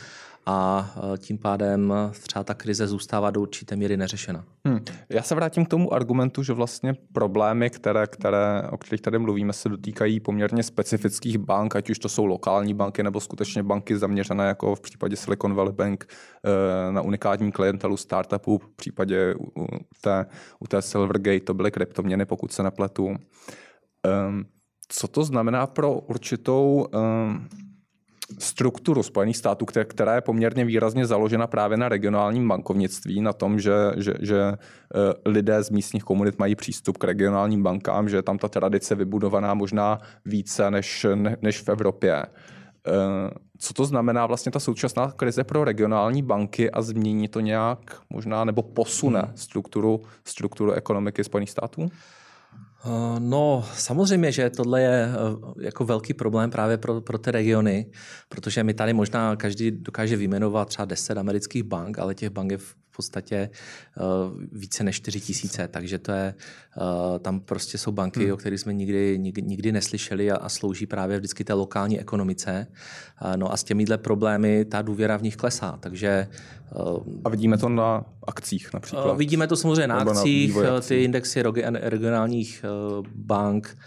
a 0.50 0.94
tím 1.18 1.38
pádem 1.38 1.94
třeba 2.12 2.44
ta 2.44 2.54
krize 2.54 2.88
zůstává 2.88 3.32
do 3.32 3.42
určité 3.42 3.76
míry 3.76 3.98
neřešena. 3.98 4.46
Hmm. 4.66 4.80
Já 5.10 5.22
se 5.22 5.36
vrátím 5.36 5.66
k 5.66 5.70
tomu 5.70 5.94
argumentu, 5.94 6.44
že 6.44 6.54
vlastně 6.54 6.94
problémy, 7.14 7.70
které, 7.70 8.08
které, 8.08 8.64
o 8.72 8.78
kterých 8.78 9.02
tady 9.02 9.20
mluvíme, 9.20 9.54
se 9.54 9.70
dotýkají 9.70 10.20
poměrně 10.20 10.64
specifických 10.64 11.38
bank, 11.38 11.76
ať 11.76 11.90
už 11.90 12.00
to 12.00 12.10
jsou 12.10 12.26
lokální 12.26 12.74
banky 12.74 13.04
nebo 13.04 13.20
skutečně 13.20 13.64
banky 13.64 13.98
zaměřené 13.98 14.48
jako 14.48 14.76
v 14.76 14.82
případě 14.82 15.16
Silicon 15.16 15.54
Valley 15.54 15.74
Bank 15.74 16.06
eh, 16.10 16.92
na 16.92 17.02
unikátní 17.02 17.52
klientelu 17.52 17.98
startupů, 17.98 18.58
v 18.58 18.70
případě 18.76 19.36
u 19.36 19.66
té, 20.02 20.26
u 20.60 20.68
té 20.68 20.82
Silvergate 20.82 21.40
to 21.40 21.54
byly 21.54 21.72
kryptoměny, 21.72 22.26
pokud 22.26 22.52
se 22.52 22.64
nepletu. 22.64 23.06
Um, 23.06 24.46
co 24.90 25.08
to 25.08 25.24
znamená 25.24 25.68
pro 25.68 25.94
určitou 25.94 26.88
um, 26.94 27.48
strukturu 28.40 29.04
Spojených 29.04 29.38
států, 29.38 29.66
která 29.66 30.16
je 30.16 30.22
poměrně 30.22 30.66
výrazně 30.66 31.06
založena 31.06 31.48
právě 31.48 31.78
na 31.78 31.90
regionálním 31.90 32.48
bankovnictví, 32.48 33.22
na 33.22 33.34
tom, 33.34 33.60
že, 33.60 33.74
že, 33.98 34.14
že 34.20 34.42
eh, 34.42 34.60
lidé 35.26 35.64
z 35.64 35.70
místních 35.70 36.04
komunit 36.04 36.40
mají 36.40 36.56
přístup 36.56 36.98
k 36.98 37.04
regionálním 37.04 37.64
bankám, 37.64 38.10
že 38.10 38.18
je 38.18 38.22
tam 38.22 38.38
ta 38.38 38.48
tradice 38.48 38.96
vybudovaná 38.96 39.54
možná 39.54 40.00
více 40.26 40.72
než, 40.72 41.06
než 41.42 41.62
v 41.62 41.70
Evropě. 41.70 42.24
Eh, 42.88 43.30
co 43.58 43.74
to 43.74 43.86
znamená 43.86 44.26
vlastně 44.26 44.52
ta 44.52 44.60
současná 44.60 45.12
krize 45.12 45.44
pro 45.44 45.64
regionální 45.64 46.24
banky 46.24 46.72
a 46.72 46.82
změní 46.82 47.28
to 47.28 47.40
nějak 47.40 47.80
možná 48.10 48.44
nebo 48.44 48.64
posune 48.64 49.20
hmm. 49.20 49.32
strukturu, 49.36 50.02
strukturu 50.26 50.72
ekonomiky 50.72 51.24
Spojených 51.24 51.50
států? 51.50 51.90
Eh, 52.86 53.20
no, 53.20 53.66
samozřejmě, 53.74 54.32
že 54.32 54.50
tohle 54.50 54.82
je 54.82 55.10
eh, 55.10 55.66
jako 55.66 55.86
velký 55.86 56.14
problém 56.14 56.50
právě 56.50 56.78
pro, 56.78 57.02
pro 57.02 57.18
ty 57.18 57.32
regiony, 57.32 57.92
protože 58.30 58.64
my 58.64 58.74
tady 58.74 58.94
možná 58.94 59.36
každý 59.36 59.72
dokáže 59.72 60.16
vyjmenovat 60.16 60.68
třeba 60.68 60.86
10 60.86 61.18
amerických 61.18 61.64
bank, 61.64 62.00
ale 62.00 62.16
těch 62.16 62.30
bank 62.30 62.52
je 62.52 62.58
v 62.58 62.76
podstatě 62.98 63.50
uh, 64.00 64.42
více 64.52 64.84
než 64.84 64.96
4 64.96 65.22
tisíce, 65.22 65.68
takže 65.68 65.98
to 65.98 66.12
je, 66.12 66.34
uh, 66.78 67.20
tam 67.20 67.40
prostě 67.40 67.78
jsou 67.78 67.92
banky, 67.92 68.24
hmm. 68.24 68.34
o 68.34 68.38
kterých 68.38 68.60
jsme 68.60 68.74
nikdy, 68.74 69.20
nikdy, 69.20 69.42
nikdy 69.42 69.72
neslyšeli 69.72 70.32
a, 70.32 70.38
a 70.38 70.50
slouží 70.50 70.86
právě 70.86 71.18
vždycky 71.18 71.44
té 71.44 71.54
lokální 71.54 72.00
ekonomice. 72.00 72.68
Uh, 73.26 73.38
no 73.38 73.54
a 73.54 73.58
s 73.58 73.64
těmihle 73.64 73.98
problémy 73.98 74.66
ta 74.66 74.82
důvěra 74.82 75.18
v 75.18 75.22
nich 75.22 75.36
klesá, 75.36 75.78
takže 75.80 76.28
a 77.26 77.30
vidíme 77.30 77.58
to 77.58 77.70
na 77.70 78.06
akcích 78.28 78.74
například? 78.74 79.18
Vidíme 79.18 79.48
to 79.48 79.56
samozřejmě 79.56 79.88
na 79.88 79.96
akcích, 79.96 80.56
na 80.56 80.82
ty 80.82 81.04
indexy 81.04 81.44
regionálních 81.74 82.66
bank 83.16 83.78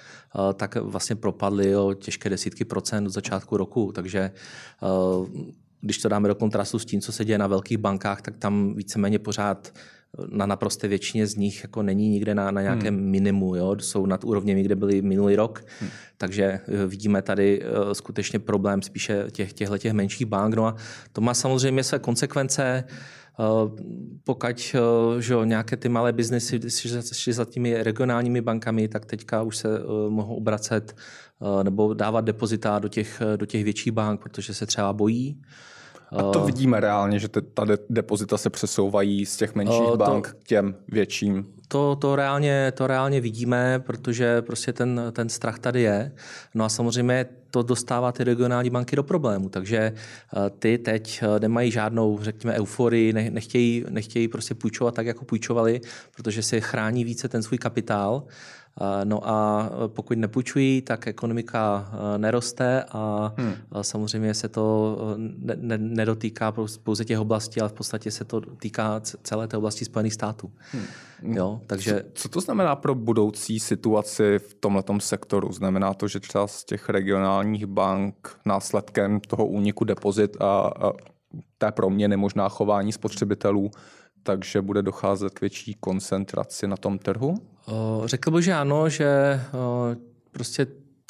tak 0.54 0.76
vlastně 0.76 1.16
propadly 1.16 1.76
o 1.76 1.94
těžké 1.94 2.28
desítky 2.28 2.64
procent 2.64 3.06
od 3.06 3.12
začátku 3.12 3.56
roku, 3.56 3.92
takže 3.94 4.30
když 5.80 5.98
to 5.98 6.08
dáme 6.08 6.28
do 6.28 6.34
kontrastu 6.34 6.78
s 6.78 6.84
tím, 6.84 7.00
co 7.00 7.12
se 7.12 7.24
děje 7.24 7.38
na 7.38 7.46
velkých 7.46 7.78
bankách, 7.78 8.22
tak 8.22 8.36
tam 8.36 8.74
víceméně 8.74 9.18
pořád 9.18 9.72
na 10.30 10.46
naprosté 10.46 10.88
většině 10.88 11.26
z 11.26 11.36
nich 11.36 11.62
jako 11.62 11.82
není 11.82 12.08
nikde 12.08 12.34
na, 12.34 12.50
na 12.50 12.62
nějakém 12.62 12.94
hmm. 12.94 13.04
minimu, 13.04 13.56
jo? 13.56 13.76
jsou 13.80 14.06
nad 14.06 14.24
úrovněmi, 14.24 14.62
kde 14.62 14.76
byly 14.76 15.02
minulý 15.02 15.36
rok, 15.36 15.64
hmm. 15.80 15.90
takže 16.16 16.44
eh, 16.44 16.86
vidíme 16.86 17.22
tady 17.22 17.62
uh, 17.62 17.92
skutečně 17.92 18.38
problém 18.38 18.82
spíše 18.82 19.24
těch, 19.30 19.52
těchto 19.52 19.78
těch 19.78 19.92
menších 19.92 20.26
bank. 20.26 20.54
No 20.54 20.66
a 20.66 20.76
to 21.12 21.20
má 21.20 21.34
samozřejmě 21.34 21.84
své 21.84 21.98
konsekvence, 21.98 22.84
uh, 22.86 22.96
pokud 24.24 24.74
uh, 24.74 25.20
že 25.20 25.34
nějaké 25.44 25.76
ty 25.76 25.88
malé 25.88 26.12
biznesy 26.12 26.60
šly 27.12 27.32
za 27.32 27.44
těmi 27.44 27.82
regionálními 27.82 28.40
bankami, 28.40 28.88
tak 28.88 29.06
teďka 29.06 29.42
už 29.42 29.56
se 29.56 29.68
mohou 30.08 30.34
obracet 30.34 30.96
nebo 31.62 31.94
dávat 31.94 32.20
depozita 32.20 32.78
do 32.78 32.88
těch, 32.88 33.22
do 33.36 33.46
těch 33.46 33.64
větších 33.64 33.92
bank, 33.92 34.22
protože 34.22 34.54
se 34.54 34.66
třeba 34.66 34.92
bojí. 34.92 35.42
A 36.16 36.22
to 36.22 36.44
vidíme 36.44 36.80
reálně, 36.80 37.18
že 37.18 37.28
ta 37.28 37.64
depozita 37.90 38.38
se 38.38 38.50
přesouvají 38.50 39.26
z 39.26 39.36
těch 39.36 39.54
menších 39.54 39.90
to, 39.90 39.96
bank 39.96 40.36
k 40.40 40.44
těm 40.44 40.76
větším. 40.88 41.46
To, 41.72 41.96
to, 41.96 42.16
reálně, 42.16 42.72
to 42.76 42.86
reálně 42.86 43.20
vidíme, 43.20 43.82
protože 43.86 44.42
prostě 44.42 44.72
ten, 44.72 45.00
ten 45.12 45.28
strach 45.28 45.58
tady 45.58 45.82
je. 45.82 46.12
No 46.54 46.64
a 46.64 46.68
samozřejmě 46.68 47.26
to 47.50 47.62
dostává 47.62 48.12
ty 48.12 48.24
regionální 48.24 48.70
banky 48.70 48.96
do 48.96 49.02
problému, 49.02 49.48
takže 49.48 49.92
ty 50.58 50.78
teď 50.78 51.22
nemají 51.38 51.70
žádnou, 51.70 52.18
řekněme, 52.22 52.54
euforii, 52.54 53.12
nechtějí, 53.12 53.84
nechtějí 53.90 54.28
prostě 54.28 54.54
půjčovat 54.54 54.94
tak, 54.94 55.06
jako 55.06 55.24
půjčovali, 55.24 55.80
protože 56.16 56.42
si 56.42 56.60
chrání 56.60 57.04
více 57.04 57.28
ten 57.28 57.42
svůj 57.42 57.58
kapitál 57.58 58.22
No 59.04 59.28
a 59.28 59.70
pokud 59.86 60.18
nepůjčují, 60.18 60.82
tak 60.82 61.06
ekonomika 61.06 61.90
e, 62.14 62.18
neroste 62.18 62.84
a 62.92 63.32
hmm. 63.36 63.54
samozřejmě 63.82 64.34
se 64.34 64.48
to 64.48 64.96
e, 65.14 65.56
ne, 65.56 65.78
nedotýká 65.78 66.52
pouze 66.82 67.04
těch 67.04 67.20
oblastí, 67.20 67.60
ale 67.60 67.68
v 67.68 67.72
podstatě 67.72 68.10
se 68.10 68.24
to 68.24 68.40
týká 68.40 69.00
celé 69.22 69.48
té 69.48 69.56
oblasti 69.56 69.84
Spojených 69.84 70.14
států. 70.14 70.52
Hmm. 70.72 71.36
Jo, 71.36 71.60
takže... 71.66 72.04
Co, 72.14 72.22
co 72.22 72.28
to 72.28 72.40
znamená 72.40 72.76
pro 72.76 72.94
budoucí 72.94 73.60
situaci 73.60 74.38
v 74.38 74.54
tomto 74.54 75.00
sektoru? 75.00 75.52
Znamená 75.52 75.94
to, 75.94 76.08
že 76.08 76.20
třeba 76.20 76.46
z 76.46 76.64
těch 76.64 76.88
regionálních 76.88 77.66
bank 77.66 78.38
následkem 78.46 79.20
toho 79.20 79.46
úniku 79.46 79.84
depozit 79.84 80.36
a, 80.40 80.44
a 80.60 80.92
té 81.58 81.72
proměny 81.72 82.16
možná 82.16 82.48
chování 82.48 82.92
spotřebitelů 82.92 83.70
takže 84.22 84.62
bude 84.62 84.82
docházet 84.82 85.30
k 85.34 85.40
větší 85.40 85.74
koncentraci 85.80 86.68
na 86.68 86.76
tom 86.76 86.98
trhu? 86.98 87.34
Řekl 88.04 88.30
bych, 88.30 88.44
že 88.44 88.52
ano, 88.52 88.88
že 88.88 89.40
prostě 90.30 90.66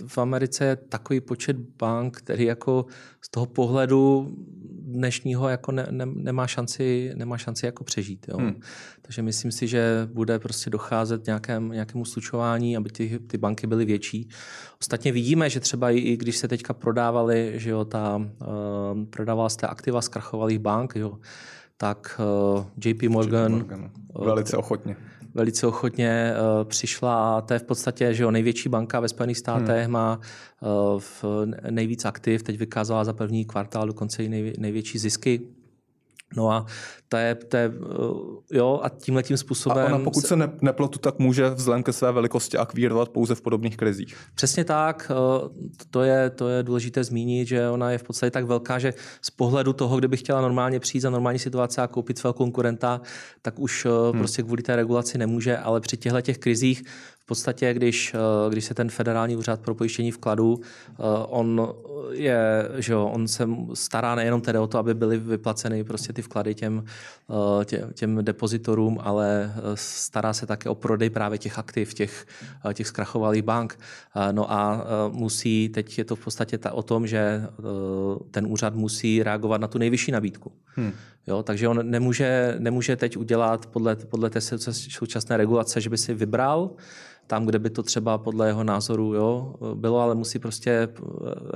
v 0.06 0.18
Americe 0.18 0.64
je 0.64 0.76
takový 0.76 1.20
počet 1.20 1.56
bank, 1.56 2.16
který 2.16 2.44
jako 2.44 2.86
z 3.20 3.28
toho 3.28 3.46
pohledu 3.46 4.34
dnešního 4.82 5.48
jako 5.48 5.72
ne, 5.72 5.86
ne, 5.90 6.06
nemá, 6.06 6.46
šanci, 6.46 7.12
nemá 7.14 7.38
šanci 7.38 7.66
jako 7.66 7.84
přežít. 7.84 8.26
Jo. 8.28 8.36
Hmm. 8.38 8.60
Takže 9.02 9.22
myslím 9.22 9.52
si, 9.52 9.68
že 9.68 10.08
bude 10.12 10.38
prostě 10.38 10.70
docházet 10.70 11.26
nějakém, 11.26 11.70
nějakému 11.70 12.04
slučování, 12.04 12.76
aby 12.76 12.90
ty, 12.90 13.18
ty 13.26 13.38
banky 13.38 13.66
byly 13.66 13.84
větší. 13.84 14.28
Ostatně 14.80 15.12
vidíme, 15.12 15.50
že 15.50 15.60
třeba 15.60 15.90
i, 15.90 15.98
i 15.98 16.16
když 16.16 16.36
se 16.36 16.48
teďka 16.48 16.74
prodávali, 16.74 17.52
že 17.54 17.70
jo, 17.70 17.84
ta, 17.84 18.16
uh, 18.16 19.04
prodávala 19.10 19.48
jste 19.48 19.66
aktiva 19.66 20.02
zkrachovalých 20.02 20.58
bank, 20.58 20.92
jo, 20.96 21.18
tak 21.80 22.20
eh, 22.20 22.88
JP 22.88 23.02
Morgan, 23.02 23.52
JP 23.52 23.58
Morgan. 23.58 23.90
Uh, 24.14 24.26
velice 24.26 24.56
ochotně 24.56 24.96
velice 25.34 25.66
ochotně 25.66 26.32
uh, 26.32 26.64
přišla 26.68 27.36
a 27.36 27.40
to 27.40 27.52
je 27.52 27.58
v 27.58 27.62
podstatě, 27.62 28.14
že 28.14 28.22
jo, 28.22 28.30
největší 28.30 28.68
banka 28.68 29.00
ve 29.00 29.08
Spojených 29.08 29.38
státech 29.38 29.84
hmm. 29.84 29.92
má 29.92 30.20
v 30.98 31.24
nejvíc 31.70 32.04
aktiv, 32.04 32.42
teď 32.42 32.58
vykázala 32.58 33.04
za 33.04 33.12
první 33.12 33.44
kvartál 33.44 33.86
dokonce 33.86 34.24
i 34.24 34.28
nejvě, 34.28 34.52
největší 34.58 34.98
zisky 34.98 35.40
No 36.36 36.50
a 36.50 36.66
to 37.08 37.16
je, 37.16 37.34
to 37.34 37.56
je 37.56 37.72
eh, 37.82 38.56
jo, 38.56 38.80
a 38.82 38.88
tímhle 38.88 39.22
tím 39.22 39.36
způsobem... 39.36 39.84
A 39.84 39.86
ona 39.86 39.98
pokud 39.98 40.26
se 40.26 40.36
ne, 40.36 40.52
neplotu, 40.62 40.98
tak 40.98 41.18
může 41.18 41.50
vzhledem 41.50 41.82
ke 41.82 41.92
své 41.92 42.12
velikosti 42.12 42.56
akvírovat 42.56 43.08
pouze 43.08 43.34
v 43.34 43.40
podobných 43.40 43.76
krizích. 43.76 44.16
Přesně 44.34 44.64
tak, 44.64 45.10
eh, 45.10 45.48
to 45.90 46.02
je, 46.02 46.30
to 46.30 46.48
je 46.48 46.62
důležité 46.62 47.04
zmínit, 47.04 47.48
že 47.48 47.68
ona 47.68 47.90
je 47.90 47.98
v 47.98 48.02
podstatě 48.02 48.30
tak 48.30 48.44
velká, 48.44 48.78
že 48.78 48.94
z 49.22 49.30
pohledu 49.30 49.72
toho, 49.72 49.98
kdyby 49.98 50.16
chtěla 50.16 50.40
normálně 50.40 50.80
přijít 50.80 51.00
za 51.00 51.10
normální 51.10 51.38
situace 51.38 51.82
a 51.82 51.86
koupit 51.86 52.18
svého 52.18 52.34
konkurenta, 52.34 53.00
tak 53.42 53.58
už 53.58 53.86
eh, 53.86 53.88
hmm. 53.88 54.18
prostě 54.18 54.42
kvůli 54.42 54.62
té 54.62 54.76
regulaci 54.76 55.18
nemůže, 55.18 55.58
ale 55.58 55.80
při 55.80 55.96
těchto 55.96 56.20
těch 56.20 56.38
krizích 56.38 56.84
podstatě, 57.30 57.74
když, 57.74 58.14
eh, 58.14 58.50
když 58.50 58.64
se 58.64 58.74
ten 58.74 58.90
federální 58.90 59.36
úřad 59.36 59.60
pro 59.60 59.74
pojištění 59.74 60.10
vkladů, 60.10 60.60
eh, 60.60 60.94
on 61.28 61.74
je, 62.10 62.68
že 62.78 62.92
jo, 62.92 63.06
on 63.06 63.28
se 63.28 63.48
stará 63.74 64.14
nejenom 64.14 64.40
tedy 64.40 64.58
o 64.58 64.66
to, 64.66 64.78
aby 64.78 64.94
byly 64.94 65.18
vyplaceny 65.18 65.84
prostě 65.84 66.12
ty 66.12 66.22
vklady 66.22 66.54
těm, 66.54 66.84
eh, 66.84 67.64
tě, 67.64 67.86
těm 67.94 68.24
depozitorům, 68.24 68.98
ale 69.02 69.54
stará 69.74 70.32
se 70.32 70.46
také 70.46 70.68
o 70.68 70.74
prodej 70.74 71.10
právě 71.10 71.38
těch 71.38 71.58
aktiv, 71.58 71.94
těch, 71.94 72.26
těch 72.74 72.86
zkrachovalých 72.86 73.42
bank. 73.42 73.78
No 74.32 74.52
a 74.52 74.84
musí, 75.12 75.68
teď 75.68 75.98
je 75.98 76.04
to 76.04 76.16
v 76.16 76.24
podstatě 76.24 76.58
ta, 76.58 76.72
o 76.72 76.82
tom, 76.82 77.06
že 77.06 77.46
ten 78.30 78.46
úřad 78.46 78.74
musí 78.74 79.22
reagovat 79.22 79.60
na 79.60 79.68
tu 79.68 79.78
nejvyšší 79.78 80.12
nabídku. 80.12 80.52
Hmm. 80.76 80.92
Jo, 81.26 81.42
takže 81.42 81.68
on 81.68 81.90
nemůže, 81.90 82.54
nemůže 82.58 82.96
teď 82.96 83.16
udělat 83.16 83.66
podle, 83.66 83.96
podle 83.96 84.30
té 84.30 84.40
současné 84.40 85.36
regulace, 85.36 85.80
že 85.80 85.90
by 85.90 85.98
si 85.98 86.14
vybral 86.14 86.70
tam, 87.26 87.46
kde 87.46 87.58
by 87.58 87.70
to 87.70 87.82
třeba 87.82 88.18
podle 88.18 88.46
jeho 88.46 88.64
názoru 88.64 89.14
jo, 89.14 89.54
bylo, 89.74 90.00
ale 90.00 90.14
musí 90.14 90.38
prostě 90.38 90.70
eh, 90.70 90.88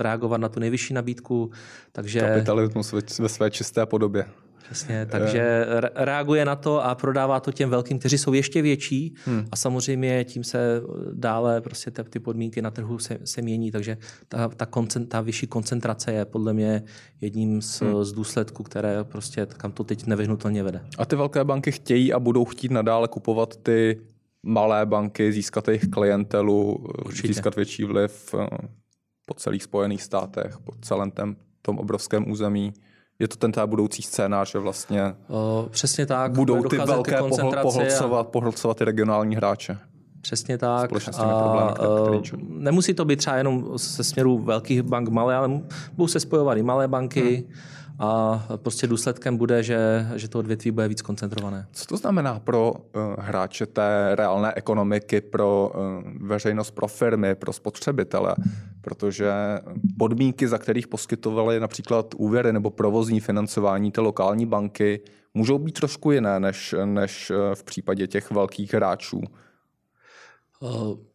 reagovat 0.02 0.36
na 0.36 0.48
tu 0.48 0.60
nejvyšší 0.60 0.94
nabídku. 0.94 1.50
Takže... 1.92 2.20
Kapitalismus 2.20 2.92
ve 3.18 3.28
své 3.28 3.50
čisté 3.50 3.86
podobě. 3.86 4.26
Přesně, 4.64 5.06
takže 5.06 5.66
reaguje 5.94 6.44
na 6.44 6.56
to 6.56 6.84
a 6.84 6.94
prodává 6.94 7.40
to 7.40 7.52
těm 7.52 7.70
velkým, 7.70 7.98
kteří 7.98 8.18
jsou 8.18 8.32
ještě 8.32 8.62
větší 8.62 9.14
hmm. 9.24 9.46
a 9.52 9.56
samozřejmě 9.56 10.24
tím 10.24 10.44
se 10.44 10.82
dále 11.12 11.60
prostě 11.60 11.90
ty, 11.90 12.04
ty 12.04 12.18
podmínky 12.18 12.62
na 12.62 12.70
trhu 12.70 12.98
se, 12.98 13.18
se 13.24 13.42
mění, 13.42 13.70
takže 13.70 13.96
ta, 14.28 14.48
ta, 14.48 14.66
koncent, 14.66 15.08
ta 15.08 15.20
vyšší 15.20 15.46
koncentrace 15.46 16.12
je 16.12 16.24
podle 16.24 16.52
mě 16.52 16.82
jedním 17.20 17.62
z, 17.62 17.80
hmm. 17.80 18.04
z 18.04 18.12
důsledků, 18.12 18.62
které 18.62 19.04
prostě 19.04 19.46
kam 19.46 19.72
to 19.72 19.84
teď 19.84 20.06
nevyhnutelně 20.06 20.62
vede. 20.62 20.80
A 20.98 21.04
ty 21.04 21.16
velké 21.16 21.44
banky 21.44 21.72
chtějí 21.72 22.12
a 22.12 22.18
budou 22.18 22.44
chtít 22.44 22.70
nadále 22.70 23.08
kupovat 23.08 23.56
ty 23.56 24.00
malé 24.42 24.86
banky, 24.86 25.32
získat 25.32 25.68
jejich 25.68 25.88
klientelu, 25.88 26.86
Určitě. 27.06 27.28
získat 27.28 27.56
větší 27.56 27.84
vliv 27.84 28.34
eh, 28.38 28.46
po 29.26 29.34
celých 29.34 29.62
Spojených 29.62 30.02
státech, 30.02 30.58
po 30.64 30.72
celém 30.80 31.10
tém, 31.10 31.36
tom 31.62 31.78
obrovském 31.78 32.30
území. 32.30 32.72
Je 33.18 33.28
to 33.28 33.36
ten 33.36 33.52
ta 33.52 33.66
budoucí 33.66 34.02
scénář, 34.02 34.52
že 34.52 34.58
vlastně 34.58 35.14
o, 35.28 35.68
přesně 35.70 36.06
tak, 36.06 36.32
budou 36.32 36.62
ty 36.62 36.78
velké 36.78 37.18
pohlcovat, 37.62 38.28
pohlcovat 38.28 38.76
ty 38.76 38.84
regionální 38.84 39.36
hráče. 39.36 39.78
Přesně 40.20 40.58
tak. 40.58 40.90
A, 41.18 41.38
problémy, 41.38 41.72
které, 41.72 42.38
nemusí 42.48 42.94
to 42.94 43.04
být 43.04 43.16
třeba 43.16 43.36
jenom 43.36 43.78
se 43.78 44.04
směru 44.04 44.38
velkých 44.38 44.82
bank 44.82 45.08
malé, 45.08 45.36
ale 45.36 45.60
budou 45.92 46.08
se 46.08 46.20
spojovat 46.20 46.58
i 46.58 46.62
malé 46.62 46.88
banky. 46.88 47.36
Hmm 47.36 47.54
a 47.98 48.42
prostě 48.56 48.86
důsledkem 48.86 49.36
bude, 49.36 49.62
že, 49.62 50.06
že 50.14 50.28
to 50.28 50.38
odvětví 50.38 50.70
bude 50.70 50.88
víc 50.88 51.02
koncentrované. 51.02 51.66
Co 51.72 51.86
to 51.86 51.96
znamená 51.96 52.38
pro 52.38 52.72
uh, 52.72 52.80
hráče 53.18 53.66
té 53.66 54.10
reálné 54.14 54.52
ekonomiky, 54.56 55.20
pro 55.20 55.72
uh, 55.74 56.28
veřejnost, 56.28 56.70
pro 56.70 56.88
firmy, 56.88 57.34
pro 57.34 57.52
spotřebitele? 57.52 58.34
Protože 58.80 59.32
podmínky, 59.98 60.48
za 60.48 60.58
kterých 60.58 60.88
poskytovaly 60.88 61.60
například 61.60 62.14
úvěry 62.16 62.52
nebo 62.52 62.70
provozní 62.70 63.20
financování 63.20 63.92
té 63.92 64.00
lokální 64.00 64.46
banky, 64.46 65.00
můžou 65.34 65.58
být 65.58 65.72
trošku 65.72 66.12
jiné 66.12 66.40
než, 66.40 66.74
než 66.84 67.30
eh, 67.30 67.54
v 67.54 67.64
případě 67.64 68.06
těch 68.06 68.30
velkých 68.30 68.74
hráčů. 68.74 69.20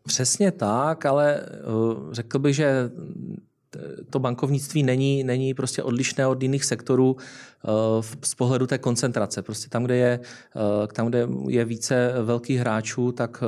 Přesně 0.04 0.52
tak, 0.52 1.06
ale 1.06 1.42
řekl 2.12 2.40
bych, 2.40 2.56
že 2.56 2.92
to 4.10 4.20
bankovnictví 4.20 4.84
není, 4.84 5.24
není 5.24 5.54
prostě 5.54 5.84
odlišné 5.84 6.28
od 6.28 6.42
jiných 6.44 6.66
sektorů 6.66 7.18
z 8.24 8.36
pohledu 8.36 8.68
té 8.68 8.78
koncentrace. 8.78 9.42
Prostě 9.42 9.70
tam, 9.70 9.84
kde 9.84 9.96
je, 9.96 10.20
eh, 10.56 10.88
tam, 10.88 11.08
kde 11.08 11.28
je 11.48 11.66
více 11.66 12.14
velkých 12.24 12.60
hráčů, 12.60 13.12
tak 13.12 13.44
eh, 13.44 13.48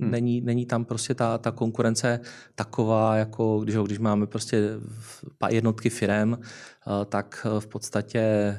hmm. 0.00 0.10
není, 0.10 0.40
není 0.40 0.66
tam 0.66 0.84
prostě 0.84 1.14
ta, 1.14 1.38
ta 1.38 1.50
konkurence 1.50 2.20
taková, 2.54 3.16
jako 3.16 3.60
když, 3.60 3.76
když 3.76 3.98
máme 3.98 4.26
prostě 4.26 4.70
jednotky 5.48 5.90
firem, 5.90 6.38
Eh, 6.86 7.04
tak 7.04 7.46
eh, 7.46 7.60
v 7.60 7.66
podstatě 7.66 8.18
eh, 8.18 8.58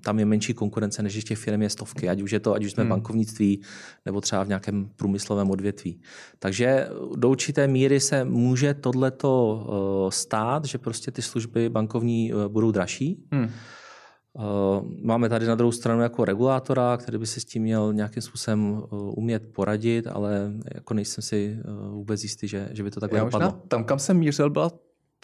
tam 0.00 0.18
je 0.18 0.24
menší 0.24 0.54
konkurence, 0.54 1.02
než 1.02 1.24
těch 1.24 1.38
firm 1.38 1.62
je 1.62 1.70
stovky, 1.70 2.08
ať 2.08 2.22
už 2.22 2.30
je 2.30 2.40
to, 2.40 2.54
ať 2.54 2.64
už 2.64 2.72
jsme 2.72 2.82
hmm. 2.82 2.90
bankovnictví 2.90 3.60
nebo 4.06 4.20
třeba 4.20 4.42
v 4.42 4.48
nějakém 4.48 4.90
průmyslovém 4.96 5.50
odvětví. 5.50 6.00
Takže 6.38 6.88
do 7.16 7.30
určité 7.30 7.66
míry 7.66 8.00
se 8.00 8.24
může 8.24 8.74
tohleto 8.74 10.08
stát, 10.12 10.64
že 10.64 10.78
prostě 10.78 11.10
ty 11.10 11.22
služby 11.22 11.68
bankovní 11.68 12.32
budou 12.48 12.70
dražší. 12.70 13.24
Hmm. 13.32 13.50
Máme 15.02 15.28
tady 15.28 15.46
na 15.46 15.54
druhou 15.54 15.72
stranu 15.72 16.02
jako 16.02 16.24
regulátora, 16.24 16.96
který 16.96 17.18
by 17.18 17.26
si 17.26 17.40
s 17.40 17.44
tím 17.44 17.62
měl 17.62 17.92
nějakým 17.92 18.22
způsobem 18.22 18.82
umět 18.92 19.52
poradit, 19.52 20.06
ale 20.06 20.52
jako 20.74 20.94
nejsem 20.94 21.22
si 21.22 21.58
vůbec 21.90 22.22
jistý, 22.22 22.48
že, 22.48 22.68
že 22.72 22.82
by 22.82 22.90
to 22.90 23.00
takhle 23.00 23.20
dopadlo. 23.20 23.52
Tam, 23.68 23.84
kam 23.84 23.98
jsem 23.98 24.18
mířil, 24.18 24.50
byla 24.50 24.70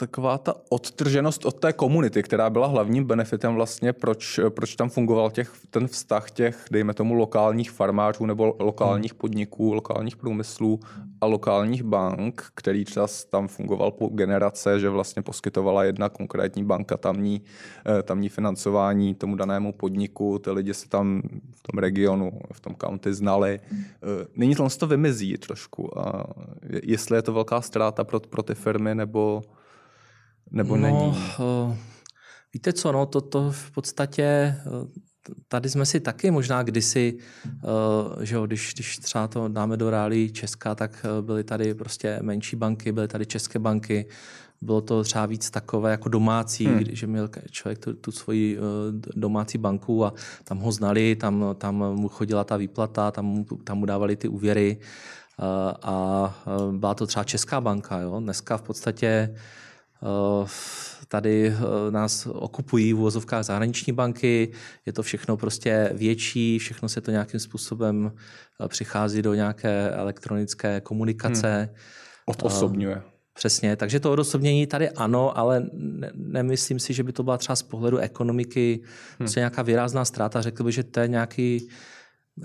taková 0.00 0.38
ta 0.38 0.54
odtrženost 0.68 1.46
od 1.46 1.60
té 1.60 1.72
komunity, 1.72 2.22
která 2.22 2.50
byla 2.50 2.66
hlavním 2.66 3.04
benefitem 3.04 3.54
vlastně, 3.54 3.92
proč, 3.92 4.40
proč 4.48 4.76
tam 4.76 4.88
fungoval 4.88 5.30
těch, 5.30 5.52
ten 5.70 5.88
vztah 5.88 6.30
těch, 6.30 6.64
dejme 6.70 6.94
tomu, 6.94 7.14
lokálních 7.14 7.70
farmářů 7.70 8.26
nebo 8.26 8.56
lokálních 8.58 9.12
hmm. 9.12 9.18
podniků, 9.18 9.74
lokálních 9.74 10.16
průmyslů 10.16 10.80
a 11.20 11.26
lokálních 11.26 11.82
bank, 11.82 12.44
který 12.54 12.84
čas 12.84 13.24
tam 13.24 13.48
fungoval 13.48 13.90
po 13.90 14.06
generace, 14.06 14.80
že 14.80 14.88
vlastně 14.88 15.22
poskytovala 15.22 15.84
jedna 15.84 16.08
konkrétní 16.08 16.64
banka 16.64 16.96
tamní, 16.96 17.42
eh, 17.86 18.02
tamní 18.02 18.28
financování 18.28 19.14
tomu 19.14 19.36
danému 19.36 19.72
podniku, 19.72 20.38
ty 20.38 20.50
lidi 20.50 20.74
se 20.74 20.88
tam 20.88 21.22
v 21.54 21.62
tom 21.62 21.78
regionu, 21.78 22.32
v 22.52 22.60
tom 22.60 22.74
county 22.74 23.14
znali. 23.14 23.60
Eh, 23.72 24.26
nyní 24.36 24.54
to 24.78 24.86
vymizí 24.86 25.38
trošku. 25.38 25.98
A 25.98 26.24
jestli 26.82 27.16
je 27.16 27.22
to 27.22 27.32
velká 27.32 27.60
ztráta 27.60 28.04
pro, 28.04 28.20
pro 28.20 28.42
ty 28.42 28.54
firmy, 28.54 28.94
nebo 28.94 29.42
nebo 30.50 30.76
no, 30.76 30.82
není? 30.82 31.24
Uh, 31.38 31.76
víte 32.54 32.72
co, 32.72 32.92
no 32.92 33.06
to, 33.06 33.20
to 33.20 33.50
v 33.50 33.70
podstatě 33.70 34.54
tady 35.48 35.70
jsme 35.70 35.86
si 35.86 36.00
taky 36.00 36.30
možná 36.30 36.62
kdysi, 36.62 37.18
uh, 37.44 38.22
že 38.22 38.34
jo, 38.34 38.46
když, 38.46 38.74
když 38.74 38.98
třeba 38.98 39.28
to 39.28 39.48
dáme 39.48 39.76
do 39.76 39.90
reálí 39.90 40.32
Česka, 40.32 40.74
tak 40.74 41.06
byly 41.20 41.44
tady 41.44 41.74
prostě 41.74 42.18
menší 42.22 42.56
banky, 42.56 42.92
byly 42.92 43.08
tady 43.08 43.26
české 43.26 43.58
banky, 43.58 44.06
bylo 44.60 44.80
to 44.80 45.04
třeba 45.04 45.26
víc 45.26 45.50
takové 45.50 45.90
jako 45.90 46.08
domácí, 46.08 46.66
hmm. 46.66 46.84
že 46.90 47.06
měl 47.06 47.30
člověk 47.50 47.78
tu, 47.78 47.94
tu 47.94 48.12
svoji 48.12 48.58
domácí 49.14 49.58
banku 49.58 50.04
a 50.04 50.12
tam 50.44 50.58
ho 50.58 50.72
znali, 50.72 51.16
tam, 51.16 51.44
tam 51.58 51.74
mu 51.74 52.08
chodila 52.08 52.44
ta 52.44 52.56
výplata, 52.56 53.10
tam, 53.10 53.24
mu, 53.24 53.44
tam 53.44 53.78
mu 53.78 53.86
dávali 53.86 54.16
ty 54.16 54.28
úvěry 54.28 54.78
a 55.82 56.34
byla 56.70 56.94
to 56.94 57.06
třeba 57.06 57.24
Česká 57.24 57.60
banka. 57.60 58.00
Jo? 58.00 58.20
Dneska 58.20 58.56
v 58.56 58.62
podstatě 58.62 59.34
Eh, 59.34 59.67
tady 61.08 61.46
eh, 61.46 61.90
nás 61.90 62.26
okupují 62.26 62.92
v 62.92 62.98
uvozovkách 62.98 63.44
zahraniční 63.44 63.92
banky, 63.92 64.52
je 64.86 64.92
to 64.92 65.02
všechno 65.02 65.36
prostě 65.36 65.90
větší, 65.94 66.58
všechno 66.58 66.88
se 66.88 67.00
to 67.00 67.10
nějakým 67.10 67.40
způsobem 67.40 68.12
eh, 68.64 68.68
přichází 68.68 69.22
do 69.22 69.34
nějaké 69.34 69.90
elektronické 69.90 70.80
komunikace. 70.80 71.56
Hmm. 71.56 71.76
Odosobňuje. 72.26 73.02
Přesně, 73.34 73.76
takže 73.76 74.00
to 74.00 74.12
odosobnění 74.12 74.66
tady 74.66 74.90
ano, 74.90 75.38
ale 75.38 75.66
ne, 75.72 76.10
nemyslím 76.14 76.78
si, 76.78 76.94
že 76.94 77.02
by 77.02 77.12
to 77.12 77.22
byla 77.22 77.38
třeba 77.38 77.56
z 77.56 77.62
pohledu 77.62 77.98
ekonomiky 77.98 78.80
hmm. 78.82 79.16
prostě 79.18 79.40
nějaká 79.40 79.62
výrazná 79.62 80.04
ztráta. 80.04 80.42
Řekl 80.42 80.64
bych, 80.64 80.74
že 80.74 80.82
to 80.82 81.00
je 81.00 81.08
nějaký, 81.08 81.68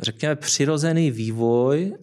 řekněme, 0.02 0.36
přirozený 0.36 1.12
vývoj, 1.12 1.94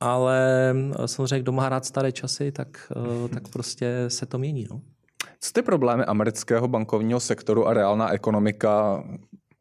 ale 0.00 0.70
eh, 0.98 1.08
samozřejmě, 1.08 1.40
kdo 1.40 1.52
má 1.52 1.68
rád 1.68 1.84
staré 1.84 2.12
časy, 2.12 2.52
tak, 2.52 2.92
eh, 2.96 3.28
tak 3.28 3.48
prostě 3.48 4.04
se 4.08 4.26
to 4.26 4.38
mění. 4.38 4.66
No. 4.70 4.80
Co 5.40 5.52
ty 5.52 5.62
problémy 5.62 6.04
amerického 6.04 6.68
bankovního 6.68 7.20
sektoru 7.20 7.68
a 7.68 7.74
reálná 7.74 8.12
ekonomika 8.12 9.04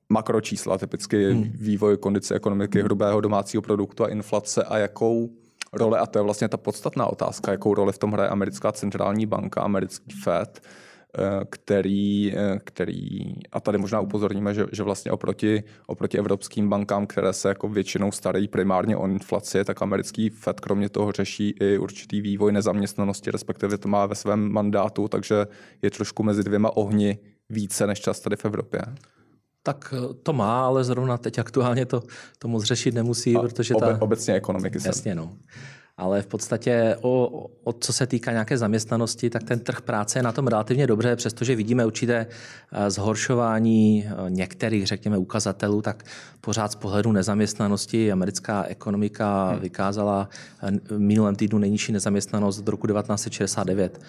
makročísla, 0.10 0.78
typicky 0.78 1.32
hmm. 1.32 1.52
vývoj 1.56 1.98
kondice 1.98 2.36
ekonomiky, 2.36 2.82
hrubého 2.82 3.22
domácího 3.22 3.62
produktu 3.62 4.04
a 4.04 4.08
inflace 4.08 4.64
a 4.64 4.78
jakou 4.78 5.30
roli, 5.74 6.00
a 6.00 6.06
to 6.06 6.20
je 6.20 6.24
vlastně 6.24 6.50
ta 6.50 6.58
podstatná 6.58 7.08
otázka, 7.08 7.52
jakou 7.52 7.74
roli 7.74 7.94
v 7.94 7.98
tom 7.98 8.12
hraje 8.12 8.30
americká 8.30 8.72
centrální 8.72 9.26
banka, 9.26 9.62
americký 9.62 10.12
Fed, 10.24 10.62
který, 11.50 12.34
eh, 12.38 12.60
který 12.64 13.36
a 13.52 13.60
tady 13.60 13.78
možná 13.78 14.00
upozorníme, 14.00 14.54
že, 14.54 14.66
že 14.72 14.84
vlastně 14.84 15.12
oproti, 15.12 15.64
oproti 15.88 16.18
evropským 16.18 16.70
bankám, 16.70 17.08
které 17.08 17.34
se 17.34 17.50
jako 17.50 17.70
většinou 17.70 18.12
starají 18.12 18.48
primárně 18.48 18.98
o 18.98 19.08
inflaci, 19.08 19.64
tak 19.64 19.82
americký 19.82 20.30
Fed 20.30 20.60
kromě 20.60 20.90
toho 20.90 21.12
řeší 21.12 21.56
i 21.60 21.78
určitý 21.78 22.22
vývoj 22.22 22.52
nezaměstnanosti, 22.52 23.32
respektive 23.32 23.78
to 23.78 23.88
má 23.88 24.06
ve 24.06 24.16
svém 24.16 24.52
mandátu, 24.52 25.08
takže 25.08 25.48
je 25.82 25.92
trošku 25.92 26.24
mezi 26.24 26.44
dvěma 26.44 26.78
ohni 26.78 27.20
více 27.50 27.88
než 27.88 28.00
čas 28.00 28.20
tady 28.20 28.36
v 28.36 28.46
Evropě. 28.46 28.82
Tak 29.64 29.94
eh, 29.98 30.14
to 30.14 30.34
má, 30.34 30.66
ale 30.66 30.84
zrovna 30.84 31.18
teď 31.18 31.40
aktuálně 31.40 31.86
to, 31.86 32.04
to 32.40 32.48
moc 32.48 32.64
řešit 32.64 32.94
nemusí, 32.94 33.36
a 33.36 33.40
protože 33.40 33.76
obe, 33.76 33.88
ta... 33.88 34.02
Obecně 34.02 34.34
ekonomiky. 34.34 34.78
Jasně, 34.86 35.16
no 35.16 35.38
ale 35.98 36.22
v 36.22 36.28
podstatě 36.28 36.98
o, 37.02 37.46
o 37.64 37.74
co 37.74 37.94
se 37.94 38.08
týká 38.08 38.32
nějaké 38.32 38.58
zaměstnanosti, 38.58 39.30
tak 39.30 39.44
ten 39.44 39.60
trh 39.60 39.82
práce 39.82 40.20
je 40.20 40.24
na 40.24 40.32
tom 40.32 40.48
relativně 40.48 40.88
dobře, 40.88 41.16
přestože 41.16 41.56
vidíme 41.56 41.86
určité 41.86 42.28
eh, 42.72 42.90
zhoršování 42.92 44.06
eh, 44.06 44.30
některých, 44.30 44.88
řekněme, 44.88 45.18
ukazatelů, 45.18 45.82
tak 45.82 46.04
pořád 46.42 46.72
z 46.72 46.76
pohledu 46.76 47.12
nezaměstnanosti 47.12 48.12
americká 48.12 48.64
ekonomika 48.64 49.50
hmm. 49.50 49.60
vykázala 49.60 50.30
eh, 50.64 50.72
v 50.96 51.00
minulém 51.00 51.36
týdnu 51.36 51.60
nejnižší 51.60 51.92
nezaměstnanost 51.92 52.60
od 52.60 52.68
roku 52.68 52.88
1969. 52.88 54.02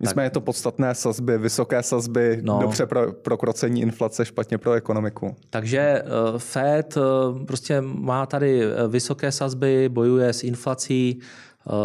Nicméně 0.00 0.30
to 0.30 0.40
podstatné 0.40 0.94
sazby, 0.94 1.38
vysoké 1.38 1.82
sazby, 1.82 2.40
no. 2.42 2.58
dobře 2.60 2.86
pro 2.86 3.12
prokrocení 3.12 3.80
inflace, 3.80 4.24
špatně 4.24 4.58
pro 4.58 4.72
ekonomiku. 4.72 5.36
Takže 5.50 6.02
Fed 6.38 6.98
prostě 7.46 7.80
má 7.80 8.26
tady 8.26 8.62
vysoké 8.88 9.32
sazby, 9.32 9.88
bojuje 9.88 10.32
s 10.32 10.44
inflací, 10.44 11.20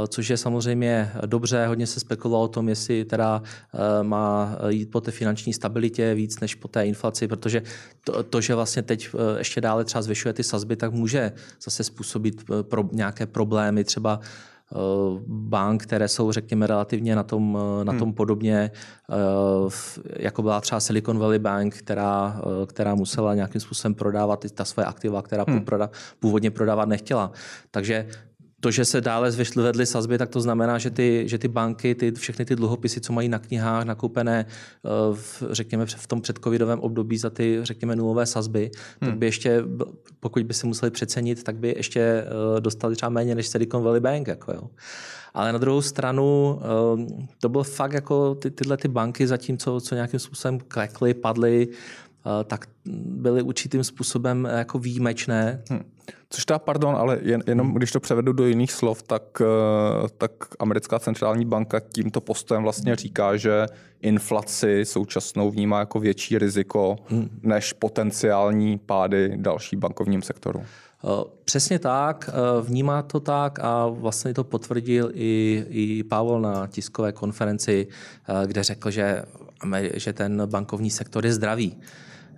což 0.08 0.30
je 0.30 0.38
samozřejmě 0.38 1.12
dobře. 1.26 1.68
Hodně 1.68 1.88
se 1.88 2.00
spekulovalo 2.00 2.46
o 2.46 2.48
tom, 2.48 2.70
jestli 2.70 3.06
teda 3.06 3.42
má 4.02 4.58
jít 4.68 4.92
po 4.92 5.02
té 5.02 5.12
finanční 5.12 5.54
stabilitě 5.54 6.14
víc 6.14 6.40
než 6.40 6.56
po 6.56 6.68
té 6.68 6.86
inflaci, 6.86 7.28
protože 7.28 7.62
to, 8.04 8.24
to 8.24 8.42
že 8.42 8.56
vlastně 8.56 8.82
teď 8.82 9.10
ještě 9.38 9.62
dále 9.62 9.86
třeba 9.86 10.02
zvyšuje 10.02 10.34
ty 10.34 10.44
sazby, 10.44 10.76
tak 10.76 10.92
může 10.92 11.32
zase 11.64 11.84
způsobit 11.84 12.44
pro 12.70 12.84
nějaké 12.92 13.26
problémy, 13.26 13.84
třeba 13.84 14.20
Eh, 14.20 14.53
bank, 15.28 15.84
které 15.84 16.08
jsou, 16.08 16.32
řekněme, 16.32 16.68
relativně 16.68 17.16
na 17.16 17.24
tom, 17.24 17.58
eh, 17.82 17.86
na 17.86 17.92
hmm. 17.92 18.00
tom 18.00 18.08
hmm. 18.08 18.16
podobně, 18.16 18.72
eh, 19.12 19.16
jako 20.20 20.42
byla 20.42 20.62
třeba 20.62 20.80
Silicon 20.80 21.20
Valley 21.20 21.40
Bank, 21.40 21.76
která, 21.76 22.42
která 22.68 22.96
musela 22.96 23.36
nějakým 23.36 23.62
způsobem 23.62 23.96
prodávat 23.96 24.46
ta 24.54 24.66
svoje 24.66 24.86
aktiva, 24.86 25.22
která 25.22 25.46
hmm. 25.48 25.66
původně 26.20 26.52
prodávat 26.52 26.90
nechtěla. 26.90 27.32
Takže 27.72 28.08
to, 28.64 28.72
že 28.72 28.86
se 28.86 29.02
dále 29.02 29.32
zvedly 29.32 29.86
sazby, 29.86 30.18
tak 30.18 30.30
to 30.30 30.42
znamená, 30.42 30.78
že 30.78 30.90
ty, 30.90 31.24
že 31.28 31.38
ty 31.38 31.48
banky, 31.48 31.96
ty, 31.96 32.12
všechny 32.12 32.46
ty 32.46 32.56
dluhopisy, 32.56 33.02
co 33.02 33.14
mají 33.14 33.30
na 33.30 33.40
knihách 33.40 33.86
nakoupené 33.86 34.46
v, 35.14 35.44
řekněme, 35.52 35.86
v 35.86 36.08
tom 36.08 36.22
předcovidovém 36.22 36.80
období 36.80 37.18
za 37.18 37.30
ty, 37.30 37.60
řekněme, 37.64 37.96
nulové 37.96 38.26
sazby, 38.26 38.72
hmm. 39.02 39.10
tak 39.12 39.20
by 39.20 39.26
ještě, 39.26 39.64
pokud 40.20 40.44
by 40.44 40.54
si 40.54 40.68
museli 40.68 40.92
přecenit, 40.92 41.44
tak 41.44 41.56
by 41.56 41.74
ještě 41.78 42.26
dostali 42.60 42.96
třeba 42.96 43.10
méně 43.10 43.36
než 43.36 43.48
Silicon 43.48 43.84
Valley 43.84 44.02
Bank. 44.02 44.28
Jako 44.28 44.52
jo. 44.52 44.70
Ale 45.34 45.54
na 45.54 45.58
druhou 45.58 45.82
stranu 45.82 46.60
to 47.40 47.50
byl 47.50 47.64
fakt 47.64 47.94
jako 47.94 48.36
ty, 48.36 48.52
tyhle 48.52 48.78
ty 48.78 48.88
banky 48.88 49.28
zatím, 49.28 49.58
co, 49.58 49.82
co 49.82 49.96
nějakým 49.96 50.20
způsobem 50.20 50.60
klekly, 50.68 51.14
padly, 51.14 51.68
tak 52.44 52.66
byly 53.06 53.42
určitým 53.42 53.84
způsobem 53.84 54.48
jako 54.52 54.80
výjimečné. 54.80 55.64
Hmm. 55.70 55.84
Což 56.30 56.46
ta, 56.46 56.60
pardon, 56.60 56.96
ale 56.96 57.20
jen, 57.22 57.44
jenom 57.48 57.68
hmm. 57.68 57.76
když 57.76 57.92
to 57.92 58.00
převedu 58.00 58.34
do 58.34 58.46
jiných 58.46 58.72
slov, 58.72 59.04
tak, 59.04 59.42
eh, 59.42 60.08
tak 60.18 60.32
americká 60.60 61.00
centrální 61.00 61.46
banka 61.46 61.80
tímto 61.80 62.22
postojem 62.22 62.64
vlastně 62.64 62.96
říká, 62.96 63.38
že 63.38 63.66
inflaci 64.02 64.86
současnou 64.86 65.52
vnímá 65.52 65.80
jako 65.80 66.00
větší 66.00 66.38
riziko 66.38 66.96
hmm. 67.10 67.30
než 67.42 67.74
potenciální 67.74 68.78
pády 68.78 69.34
další 69.36 69.76
bankovním 69.76 70.22
sektoru. 70.22 70.60
Eh, 70.60 71.08
přesně 71.46 71.80
tak, 71.80 72.30
eh, 72.30 72.62
vnímá 72.62 73.02
to 73.02 73.20
tak 73.20 73.60
a 73.60 73.88
vlastně 73.88 74.34
to 74.34 74.44
potvrdil 74.44 75.12
i, 75.14 75.64
i 75.70 76.04
Pavel 76.04 76.42
na 76.42 76.68
tiskové 76.68 77.12
konferenci, 77.12 77.88
kde 78.46 78.64
řekl, 78.64 78.92
že, 78.92 79.24
že 79.94 80.14
ten 80.14 80.42
bankovní 80.46 80.90
sektor 80.90 81.26
je 81.26 81.34
zdravý. 81.34 81.78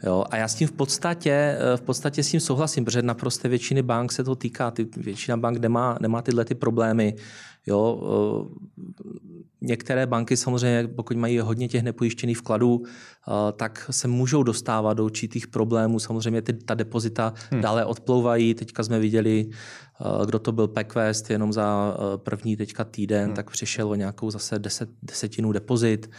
Jo, 0.06 0.24
a 0.30 0.38
já 0.38 0.48
s 0.48 0.56
tím 0.56 0.68
v 0.68 0.72
podstatě, 0.72 1.32
eh, 1.32 1.78
v 1.78 1.82
podstatě 1.82 2.24
s 2.24 2.32
tím 2.32 2.40
souhlasím, 2.40 2.86
protože 2.86 3.02
naprosto 3.02 3.50
většiny 3.50 3.82
bank 3.82 4.12
se 4.12 4.24
to 4.24 4.36
týká. 4.36 4.72
Ty, 4.72 4.88
většina 4.98 5.38
bank 5.38 5.58
nemá, 5.58 5.98
nemá 6.02 6.22
tyhle 6.22 6.46
ty 6.46 6.56
problémy. 6.56 7.16
Jo, 7.68 8.02
eh, 8.04 8.86
některé 9.62 10.06
banky 10.06 10.38
samozřejmě, 10.38 10.88
pokud 10.96 11.18
mají 11.18 11.40
hodně 11.40 11.68
těch 11.68 11.84
nepojištěných 11.84 12.38
vkladů, 12.38 12.84
eh, 12.86 13.32
tak 13.52 13.88
se 13.92 14.08
můžou 14.08 14.44
dostávat 14.44 14.94
do 14.94 15.06
určitých 15.06 15.48
problémů. 15.48 16.00
Samozřejmě 16.00 16.42
ty, 16.42 16.54
ta 16.54 16.74
depozita 16.74 17.34
hmm. 17.52 17.62
dále 17.62 17.86
odplouvají. 17.86 18.54
Teďka 18.54 18.84
jsme 18.84 19.00
viděli, 19.00 19.50
kdo 20.26 20.40
to 20.40 20.52
byl 20.52 20.68
PeQuest, 20.68 21.30
jenom 21.30 21.54
za 21.54 21.98
první 22.18 22.58
teďka 22.58 22.84
týden, 22.84 23.26
hmm. 23.26 23.36
tak 23.36 23.50
přišel 23.50 23.90
o 23.90 23.96
nějakou 23.96 24.32
zase 24.32 24.60
deset, 24.60 24.90
desetinu 25.04 25.52
depozit. 25.52 26.10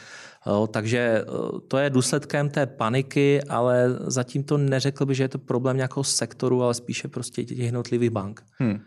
Takže 0.71 0.99
e, 0.99 1.25
to 1.69 1.79
je 1.79 1.91
důsledkem 1.91 2.51
té 2.51 2.67
paniky, 2.67 3.43
ale 3.43 3.99
zatím 4.07 4.45
to 4.45 4.59
neřekl 4.59 5.07
by, 5.07 5.15
že 5.15 5.25
je 5.25 5.29
to 5.29 5.39
problém 5.39 5.77
nějakého 5.77 6.05
sektoru, 6.05 6.63
ale 6.63 6.75
spíše 6.75 7.09
prostě 7.09 7.45
těch 7.45 7.59
jednotlivých 7.59 8.11
bank. 8.11 8.43
Hmm. 8.59 8.79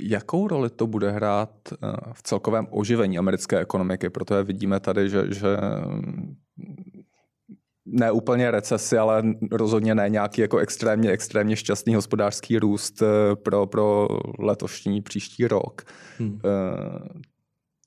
Jakou 0.00 0.48
roli 0.48 0.70
to 0.70 0.86
bude 0.86 1.10
hrát 1.10 1.50
e, 1.72 1.76
v 2.12 2.22
celkovém 2.22 2.66
oživení 2.70 3.18
americké 3.18 3.58
ekonomiky? 3.58 4.10
Protože 4.10 4.42
vidíme 4.42 4.80
tady, 4.80 5.10
že, 5.10 5.24
že 5.34 5.56
ne 7.86 8.12
úplně 8.12 8.50
recesi, 8.50 8.98
ale 8.98 9.22
rozhodně 9.52 9.94
ne 9.94 10.08
nějaký 10.08 10.40
jako 10.40 10.58
extrémně, 10.58 11.10
extrémně 11.10 11.56
šťastný 11.56 11.94
hospodářský 11.94 12.58
růst 12.58 13.02
e, 13.02 13.36
pro, 13.36 13.66
pro 13.66 14.08
letošní 14.38 15.02
příští 15.02 15.46
rok. 15.48 15.82
Hmm. 16.18 16.40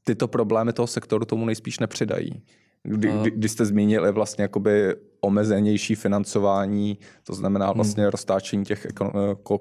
Tyto 0.03 0.27
problémy 0.27 0.73
toho 0.73 0.87
sektoru 0.87 1.25
tomu 1.25 1.45
nejspíš 1.45 1.79
nepřidají. 1.79 2.43
Kdy, 2.83 3.11
kdy, 3.21 3.31
kdy 3.31 3.49
jste 3.49 3.65
zmínili 3.65 4.11
vlastně 4.11 4.41
jakoby 4.41 4.95
omezenější 5.21 5.95
financování, 5.95 6.97
to 7.23 7.33
znamená 7.33 7.65
hmm. 7.65 7.75
vlastně 7.75 8.03
hmm. 8.03 8.11
roztáčení 8.11 8.65
těch 8.65 8.87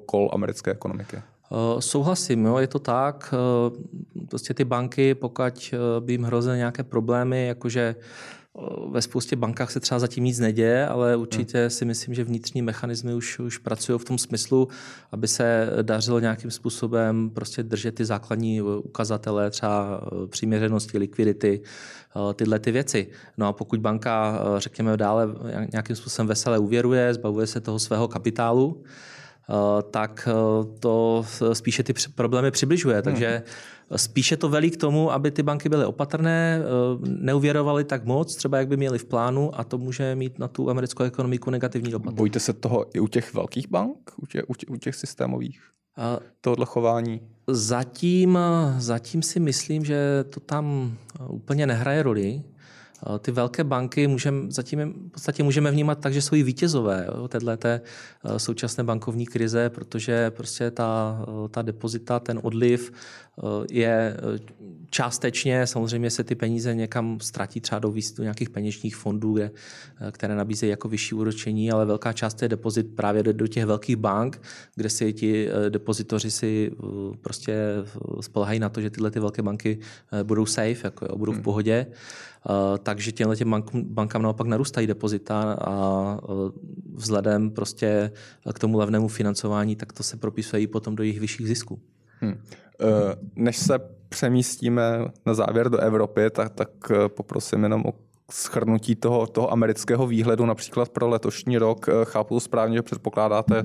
kol 0.07 0.31
americké 0.33 0.71
ekonomiky. 0.71 1.17
Uh, 1.17 1.81
souhlasím, 1.81 2.45
jo, 2.45 2.59
je 2.59 2.67
to 2.67 2.79
tak. 2.79 3.35
Uh, 3.71 4.27
prostě 4.29 4.55
ty 4.55 4.65
banky, 4.65 5.15
pokud 5.15 5.75
by 6.01 6.13
jim 6.13 6.23
hrozily 6.23 6.57
nějaké 6.57 6.83
problémy, 6.83 7.47
jakože 7.47 7.95
ve 8.91 9.03
spoustě 9.03 9.37
bankách 9.37 9.71
se 9.71 9.81
třeba 9.81 9.99
zatím 9.99 10.25
nic 10.25 10.39
neděje, 10.39 10.87
ale 10.87 11.17
určitě 11.17 11.71
si 11.71 11.85
myslím, 11.85 12.15
že 12.15 12.25
vnitřní 12.25 12.63
mechanismy 12.63 13.15
už, 13.15 13.39
už 13.39 13.59
pracují 13.59 13.99
v 13.99 14.05
tom 14.05 14.19
smyslu, 14.19 14.69
aby 15.13 15.29
se 15.29 15.71
dařilo 15.83 16.21
nějakým 16.21 16.51
způsobem 16.51 17.31
prostě 17.31 17.63
držet 17.63 17.95
ty 17.95 18.05
základní 18.05 18.63
ukazatele, 18.63 19.51
třeba 19.51 20.01
přiměřenosti, 20.27 20.99
likvidity, 20.99 21.61
tyhle 22.35 22.59
ty 22.59 22.73
věci. 22.73 23.07
No 23.37 23.47
a 23.47 23.53
pokud 23.53 23.81
banka, 23.81 24.41
řekněme, 24.59 24.97
dále 24.97 25.29
nějakým 25.73 25.97
způsobem 25.97 26.27
veselé 26.27 26.59
uvěruje, 26.59 27.15
zbavuje 27.15 27.47
se 27.47 27.61
toho 27.61 27.79
svého 27.79 28.09
kapitálu, 28.09 28.83
tak 29.91 30.29
to 30.81 31.25
spíše 31.53 31.83
ty 31.83 31.95
problémy 32.15 32.51
přibližuje. 32.51 33.03
Takže 33.03 33.29
hmm 33.29 33.79
Spíše 33.97 34.37
to 34.37 34.49
velí 34.49 34.71
k 34.71 34.77
tomu, 34.77 35.13
aby 35.13 35.31
ty 35.31 35.43
banky 35.43 35.69
byly 35.69 35.85
opatrné, 35.85 36.61
eh, 36.61 37.09
neuvěrovaly 37.09 37.85
tak 37.85 38.05
moc, 38.05 38.37
třeba 38.37 38.59
jak 38.59 38.69
by 38.69 38.77
měly 38.77 38.99
v 38.99 39.05
plánu, 39.05 39.61
a 39.61 39.65
to 39.65 39.79
může 39.79 40.15
mít 40.15 40.39
na 40.39 40.49
tu 40.49 40.71
americkou 40.71 41.05
ekonomiku 41.05 41.51
negativní 41.51 41.91
dopad. 41.91 42.15
Bojíte 42.15 42.41
se 42.41 42.53
toho 42.53 42.87
i 42.95 43.01
u 43.01 43.09
těch 43.09 43.35
velkých 43.35 43.69
bank, 43.69 44.13
u 44.23 44.27
těch, 44.27 44.43
u 44.69 44.77
těch 44.77 44.95
systémových? 44.95 45.61
tohle 46.41 46.67
chování? 46.67 47.21
Zatím, 47.47 48.39
zatím 48.79 49.23
si 49.23 49.41
myslím, 49.41 49.85
že 49.85 50.25
to 50.31 50.41
tam 50.41 50.97
úplně 51.29 51.67
nehraje 51.67 52.03
roli. 52.03 52.43
Eh, 53.07 53.19
ty 53.19 53.31
velké 53.31 53.65
banky 53.65 54.07
můžeme, 54.07 54.51
zatím 54.51 54.95
v 55.09 55.11
podstatě 55.11 55.43
můžeme 55.43 55.71
vnímat 55.71 55.99
tak, 56.01 56.15
že 56.15 56.23
jsou 56.23 56.37
i 56.37 56.43
vítězové 56.43 57.07
té 57.57 57.81
eh, 58.25 58.39
současné 58.39 58.85
bankovní 58.85 59.27
krize, 59.27 59.71
protože 59.71 60.31
prostě 60.31 60.71
ta, 60.71 61.21
eh, 61.23 61.49
ta 61.49 61.63
depozita, 61.63 62.21
ten 62.21 62.41
odliv 62.43 62.93
je 63.71 64.17
částečně, 64.91 65.67
samozřejmě 65.67 66.11
se 66.11 66.25
ty 66.25 66.35
peníze 66.35 66.75
někam 66.75 67.21
ztratí 67.21 67.61
třeba 67.61 67.79
do, 67.79 67.95
do 68.17 68.23
nějakých 68.23 68.51
peněžních 68.51 68.97
fondů, 68.97 69.33
kde, 69.33 69.51
které 70.13 70.35
nabízejí 70.35 70.71
jako 70.71 70.89
vyšší 70.89 71.15
úročení, 71.15 71.71
ale 71.71 71.87
velká 71.87 72.13
část 72.13 72.43
je 72.43 72.49
depozit 72.49 72.97
právě 72.97 73.23
do, 73.23 73.33
do 73.33 73.47
těch 73.47 73.65
velkých 73.65 73.97
bank, 73.97 74.43
kde 74.75 74.91
si 74.91 75.13
ti 75.13 75.49
depozitoři 75.69 76.31
si 76.31 76.71
prostě 77.23 77.57
spolehají 78.21 78.61
na 78.61 78.69
to, 78.69 78.81
že 78.81 78.91
tyhle 78.91 79.11
ty 79.11 79.21
velké 79.21 79.43
banky 79.43 79.79
budou 80.23 80.47
safe, 80.47 80.81
jako 80.85 81.05
jo, 81.05 81.17
budou 81.17 81.33
v 81.33 81.35
hmm. 81.35 81.45
pohodě. 81.45 81.87
Eh, 82.47 82.79
takže 82.79 83.13
těmhle 83.13 83.37
těm 83.37 83.63
bankám 83.75 84.23
naopak 84.23 84.47
narůstají 84.47 84.87
depozita 84.87 85.53
a 85.53 86.19
eh, 86.23 86.29
vzhledem 86.95 87.51
prostě 87.51 88.11
k 88.55 88.59
tomu 88.59 88.79
levnému 88.79 89.09
financování, 89.09 89.77
tak 89.77 89.93
to 89.93 90.03
se 90.03 90.17
propisuje 90.17 90.69
potom 90.69 90.97
do 90.97 91.03
jejich 91.03 91.21
vyšších 91.21 91.49
zisků. 91.49 91.81
Hmm. 92.21 92.41
Než 93.37 93.57
se 93.57 93.79
přemístíme 94.09 95.05
na 95.27 95.35
závěr 95.35 95.71
do 95.71 95.79
Evropy, 95.79 96.21
tak, 96.31 96.53
tak 96.55 96.69
poprosím 97.09 97.63
jenom 97.63 97.83
o 97.87 97.93
schrnutí 98.31 98.95
toho, 98.95 99.27
toho 99.27 99.53
amerického 99.53 100.07
výhledu 100.07 100.47
například 100.47 100.89
pro 100.89 101.09
letošní 101.09 101.59
rok. 101.59 101.87
Chápu 102.05 102.41
správně, 102.41 102.77
že 102.77 102.83
předpokládáte, 102.83 103.63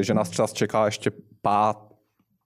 že 0.00 0.14
nás 0.14 0.30
čas 0.30 0.52
čeká 0.52 0.84
ještě 0.84 1.10
pát 1.42 1.90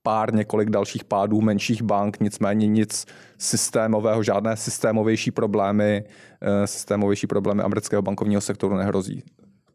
pár 0.04 0.34
několik 0.34 0.70
dalších 0.70 1.04
pádů 1.04 1.40
menších 1.40 1.82
bank, 1.82 2.20
nicméně 2.20 2.66
nic 2.66 3.06
systémového, 3.38 4.22
žádné 4.22 4.56
systémovější 4.56 5.30
problémy, 5.30 6.04
eh, 6.40 6.66
systémovější 6.66 7.26
problémy 7.26 7.62
amerického 7.62 8.02
bankovního 8.02 8.40
sektoru 8.40 8.76
nehrozí. 8.76 9.22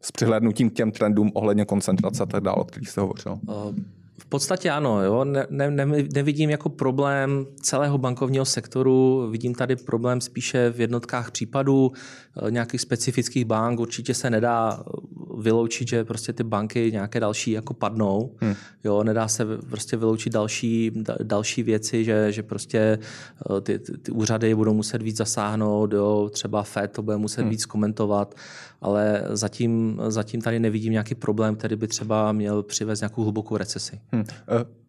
S 0.00 0.12
přihlédnutím 0.12 0.70
k 0.70 0.74
těm 0.74 0.90
trendům 0.90 1.30
ohledně 1.34 1.64
koncentrace 1.64 2.22
a 2.22 2.26
tak 2.26 2.42
dále, 2.42 2.56
o 2.56 2.64
kterých 2.64 2.88
jste 2.88 3.00
hovořil. 3.00 3.38
V 4.20 4.26
podstatě 4.26 4.70
ano. 4.70 5.02
Jo. 5.02 5.24
Ne, 5.24 5.46
ne, 5.50 5.86
nevidím 6.14 6.50
jako 6.50 6.68
problém 6.68 7.46
celého 7.62 7.98
bankovního 7.98 8.44
sektoru, 8.44 9.28
vidím 9.30 9.54
tady 9.54 9.76
problém 9.76 10.20
spíše 10.20 10.70
v 10.70 10.80
jednotkách 10.80 11.30
případů 11.30 11.92
eh, 11.92 12.50
nějakých 12.50 12.80
specifických 12.80 13.44
bank. 13.44 13.80
Určitě 13.80 14.14
se 14.14 14.30
nedá 14.30 14.80
eh, 14.80 14.90
vyloučit, 15.38 15.88
že 15.88 16.04
prostě 16.04 16.32
ty 16.32 16.44
banky 16.44 16.92
nějaké 16.92 17.20
další 17.20 17.50
jako 17.50 17.74
padnou. 17.74 18.34
Hmm. 18.40 18.54
Jo, 18.84 19.04
nedá 19.04 19.28
se 19.28 19.46
prostě 19.70 19.96
vyloučit 19.96 20.32
další, 20.32 20.92
další 21.22 21.62
věci, 21.62 22.04
že, 22.04 22.32
že 22.32 22.42
prostě 22.42 22.78
eh, 23.56 23.60
ty, 23.60 23.78
ty, 23.78 23.98
ty 23.98 24.12
úřady 24.12 24.54
budou 24.54 24.74
muset 24.74 25.02
víc 25.02 25.16
zasáhnout, 25.16 25.92
jo, 25.92 26.30
třeba 26.32 26.62
FED 26.62 26.92
to 26.92 27.02
bude 27.02 27.16
muset 27.16 27.40
hmm. 27.40 27.50
víc 27.50 27.66
komentovat, 27.66 28.34
ale 28.80 29.22
zatím, 29.30 30.00
zatím 30.08 30.40
tady 30.40 30.60
nevidím 30.60 30.92
nějaký 30.92 31.14
problém, 31.14 31.56
který 31.56 31.76
by 31.76 31.88
třeba 31.88 32.32
měl 32.32 32.62
přivést 32.62 33.00
nějakou 33.00 33.22
hlubokou 33.22 33.56
recesi. 33.56 34.00
Hmm. 34.12 34.24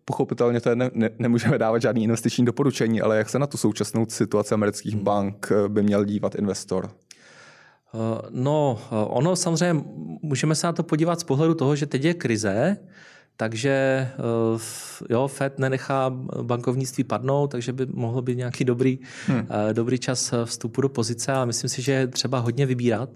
Pochopitelně 0.06 0.62
to 0.62 0.75
ne, 0.75 0.91
ne, 0.93 1.10
nemůžeme 1.19 1.58
dávat 1.58 1.82
žádný 1.82 2.04
investiční 2.04 2.45
doporučení, 2.45 3.01
ale 3.01 3.17
jak 3.17 3.30
se 3.30 3.39
na 3.39 3.47
tu 3.47 3.58
současnou 3.58 4.06
situaci 4.10 4.54
amerických 4.54 4.93
hmm. 4.93 5.04
bank 5.04 5.51
by 5.67 5.84
měl 5.84 6.06
dívat 6.06 6.36
investor? 6.36 6.91
No, 8.30 8.80
ono 8.89 9.36
samozřejmě, 9.36 9.84
můžeme 10.21 10.56
se 10.56 10.67
na 10.67 10.73
to 10.73 10.84
podívat 10.84 11.19
z 11.19 11.23
pohledu 11.23 11.54
toho, 11.54 11.75
že 11.75 11.86
teď 11.86 12.04
je 12.04 12.13
krize, 12.13 12.77
takže 13.38 14.08
jo, 15.10 15.27
Fed 15.27 15.60
nenechá 15.60 16.10
bankovnictví 16.41 17.04
padnout, 17.04 17.51
takže 17.51 17.73
by 17.73 17.86
mohlo 17.86 18.21
být 18.21 18.38
nějaký 18.38 18.65
dobrý, 18.65 18.99
hmm. 19.27 19.47
dobrý 19.73 19.99
čas 19.99 20.34
vstupu 20.45 20.82
do 20.82 20.89
pozice, 20.89 21.32
ale 21.32 21.45
myslím 21.45 21.69
si, 21.69 21.82
že 21.82 21.91
je 21.91 22.08
třeba 22.08 22.39
hodně 22.39 22.65
vybírat, 22.65 23.10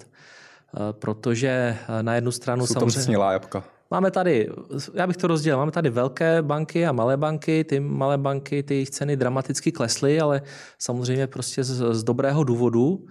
protože 0.92 1.78
na 2.02 2.16
jednu 2.16 2.32
stranu 2.32 2.68
Jsou 2.68 2.74
samozřejmě... 2.74 3.16
Jsou 3.16 3.22
jabka. 3.22 3.64
Máme 3.92 4.12
tady, 4.12 4.50
já 4.94 5.08
bych 5.08 5.18
to 5.18 5.28
rozdělil, 5.28 5.58
máme 5.58 5.72
tady 5.72 5.90
velké 5.90 6.42
banky 6.42 6.86
a 6.86 6.92
malé 6.92 7.18
banky. 7.18 7.64
Ty 7.64 7.80
malé 7.80 8.18
banky, 8.18 8.64
ty 8.64 8.74
jejich 8.74 8.90
ceny 8.90 9.18
dramaticky 9.18 9.72
klesly, 9.72 10.20
ale 10.20 10.42
samozřejmě 10.80 11.28
prostě 11.28 11.64
z, 11.64 11.94
z 11.96 12.04
dobrého 12.04 12.44
důvodu. 12.44 13.06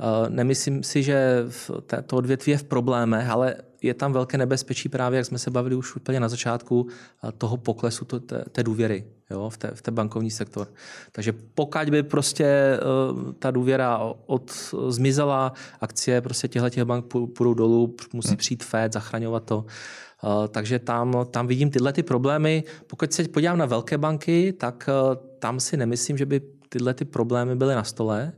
Eh, 0.00 0.30
nemyslím 0.30 0.82
si, 0.82 1.02
že 1.02 1.46
to 2.06 2.16
odvětví 2.16 2.52
je 2.52 2.58
v 2.58 2.64
problémech, 2.64 3.28
ale 3.28 3.54
je 3.82 3.94
tam 3.94 4.12
velké 4.12 4.38
nebezpečí 4.38 4.88
právě, 4.88 5.16
jak 5.16 5.26
jsme 5.26 5.38
se 5.38 5.50
bavili 5.50 5.76
už 5.76 5.96
úplně 5.96 6.20
na 6.20 6.28
začátku, 6.28 6.86
eh, 6.88 7.32
toho 7.32 7.56
poklesu 7.56 8.04
to, 8.04 8.20
té, 8.20 8.44
té 8.52 8.62
důvěry 8.62 9.04
jo, 9.30 9.50
v, 9.50 9.56
té, 9.56 9.70
v 9.74 9.82
té 9.82 9.90
bankovní 9.90 10.30
sektor. 10.30 10.68
Takže 11.12 11.32
pokud 11.54 11.90
by 11.90 12.02
prostě 12.02 12.44
eh, 12.44 12.78
ta 13.38 13.50
důvěra 13.50 13.98
od, 14.26 14.74
zmizela, 14.88 15.52
akcie 15.80 16.20
prostě 16.20 16.48
těchto 16.48 16.70
těch 16.70 16.84
bank 16.84 17.06
půjdou 17.06 17.54
dolů, 17.54 17.94
musí 18.12 18.28
hmm. 18.28 18.36
přijít 18.36 18.64
Fed, 18.64 18.92
zachraňovat 18.92 19.44
to. 19.44 19.64
Takže 20.48 20.78
tam, 20.78 21.26
tam 21.30 21.46
vidím 21.46 21.70
tyhle 21.70 21.92
ty 21.92 22.02
problémy. 22.02 22.64
Pokud 22.86 23.12
se 23.12 23.28
podívám 23.28 23.58
na 23.58 23.66
velké 23.66 23.98
banky, 23.98 24.52
tak 24.52 24.88
tam 25.38 25.60
si 25.60 25.76
nemyslím, 25.76 26.18
že 26.18 26.26
by 26.26 26.40
tyhle 26.68 26.94
ty 26.94 27.04
problémy 27.04 27.56
byly 27.56 27.74
na 27.74 27.84
stole. 27.84 28.32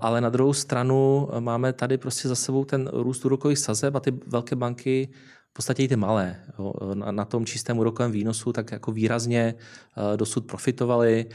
Ale 0.00 0.20
na 0.20 0.28
druhou 0.28 0.52
stranu 0.52 1.28
eh, 1.32 1.40
máme 1.40 1.72
tady 1.72 1.98
prostě 1.98 2.28
za 2.28 2.34
sebou 2.34 2.64
ten 2.64 2.90
růst 2.92 3.24
úrokových 3.24 3.58
sazeb 3.58 3.94
a 3.94 4.00
ty 4.00 4.10
velké 4.26 4.56
banky 4.56 5.08
v 5.50 5.52
podstatě 5.52 5.82
i 5.82 5.88
ty 5.88 5.96
malé 5.96 6.36
jo, 6.58 6.72
na, 6.94 7.12
na 7.12 7.24
tom 7.24 7.46
čistém 7.46 7.78
úrokovém 7.78 8.12
výnosu 8.12 8.52
tak 8.52 8.72
jako 8.72 8.92
výrazně 8.92 9.54
dosud 10.16 10.46
profitovaly, 10.46 11.26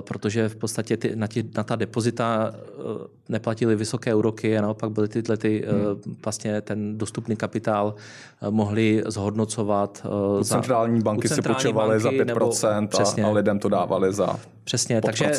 protože 0.00 0.48
v 0.48 0.56
podstatě 0.56 0.96
ty, 0.96 1.16
na, 1.16 1.26
tě, 1.26 1.44
na 1.56 1.62
ta 1.62 1.76
depozita 1.76 2.52
uh, 2.78 2.84
neplatily 3.28 3.76
vysoké 3.76 4.14
úroky 4.14 4.58
a 4.58 4.62
naopak 4.62 4.90
byly 4.90 5.08
tyhle 5.08 5.36
ty, 5.36 5.64
hmm. 5.68 6.14
vlastně 6.24 6.60
ten 6.60 6.98
dostupný 6.98 7.36
kapitál 7.36 7.94
mohli 8.50 9.02
zhodnocovat. 9.06 10.06
U 10.38 10.42
za, 10.42 10.54
centrální 10.54 11.02
banky 11.02 11.28
si 11.28 11.42
počovaly 11.42 12.00
za 12.00 12.10
5% 12.10 12.24
nebo, 12.24 12.52
a, 12.68 12.86
přesně, 12.86 13.24
a 13.24 13.30
lidem 13.30 13.58
to 13.58 13.68
dávali 13.68 14.12
za 14.12 14.36
Přesně, 14.66 15.00
takže, 15.00 15.32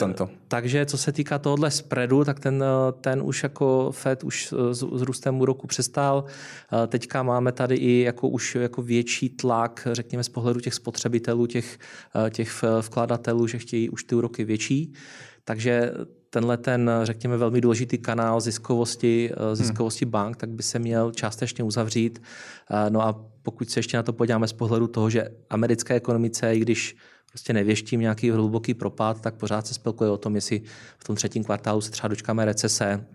takže 0.47 0.86
co 0.86 0.97
se 0.97 1.12
týká 1.12 1.39
tohohle 1.39 1.71
spreadu, 1.71 2.23
tak 2.23 2.39
ten, 2.39 2.63
ten 3.02 3.21
už 3.21 3.43
jako 3.43 3.91
Fed 3.91 4.23
už 4.23 4.54
s, 4.71 4.88
s 4.91 5.02
růstem 5.02 5.41
úroku 5.41 5.67
přestál. 5.67 6.23
Teďka 6.88 7.23
máme 7.23 7.52
tady 7.52 7.76
i 7.76 8.02
jako 8.02 8.28
už 8.28 8.56
jako 8.56 8.82
větší 8.82 9.30
tlak, 9.30 9.88
řekněme 9.91 10.23
z 10.23 10.30
pohledu 10.30 10.60
těch 10.60 10.73
spotřebitelů, 10.73 11.47
těch, 11.47 11.78
těch 12.30 12.63
vkladatelů, 12.82 13.47
že 13.47 13.58
chtějí 13.58 13.89
už 13.89 14.04
ty 14.04 14.15
úroky 14.15 14.26
větší. 14.37 14.93
Takže 15.43 15.91
tenhle 16.29 16.57
ten, 16.57 16.91
řekněme, 17.03 17.37
velmi 17.37 17.61
důležitý 17.61 17.97
kanál 17.97 18.41
ziskovosti, 18.41 19.31
ziskovosti 19.53 20.05
hmm. 20.05 20.11
bank, 20.11 20.37
tak 20.37 20.49
by 20.49 20.63
se 20.63 20.79
měl 20.79 21.11
částečně 21.11 21.63
uzavřít. 21.63 22.21
No 22.89 23.01
a 23.01 23.25
pokud 23.41 23.69
se 23.69 23.79
ještě 23.79 23.97
na 23.97 24.03
to 24.03 24.13
podíváme 24.13 24.47
z 24.47 24.53
pohledu 24.53 24.87
toho, 24.87 25.09
že 25.09 25.29
americké 25.49 25.93
ekonomice, 25.93 26.55
i 26.55 26.59
když 26.59 26.95
prostě 27.29 27.53
nevěštím 27.53 28.01
nějaký 28.01 28.29
hluboký 28.29 28.73
propad, 28.73 29.21
tak 29.21 29.35
pořád 29.35 29.67
se 29.67 29.73
spelkuje 29.73 30.09
o 30.09 30.17
tom, 30.17 30.35
jestli 30.35 30.61
v 30.97 31.03
tom 31.03 31.15
třetím 31.15 31.43
kvartálu 31.43 31.81
se 31.81 31.91
třeba 31.91 32.07
dočkáme 32.07 32.45
recese, 32.45 33.05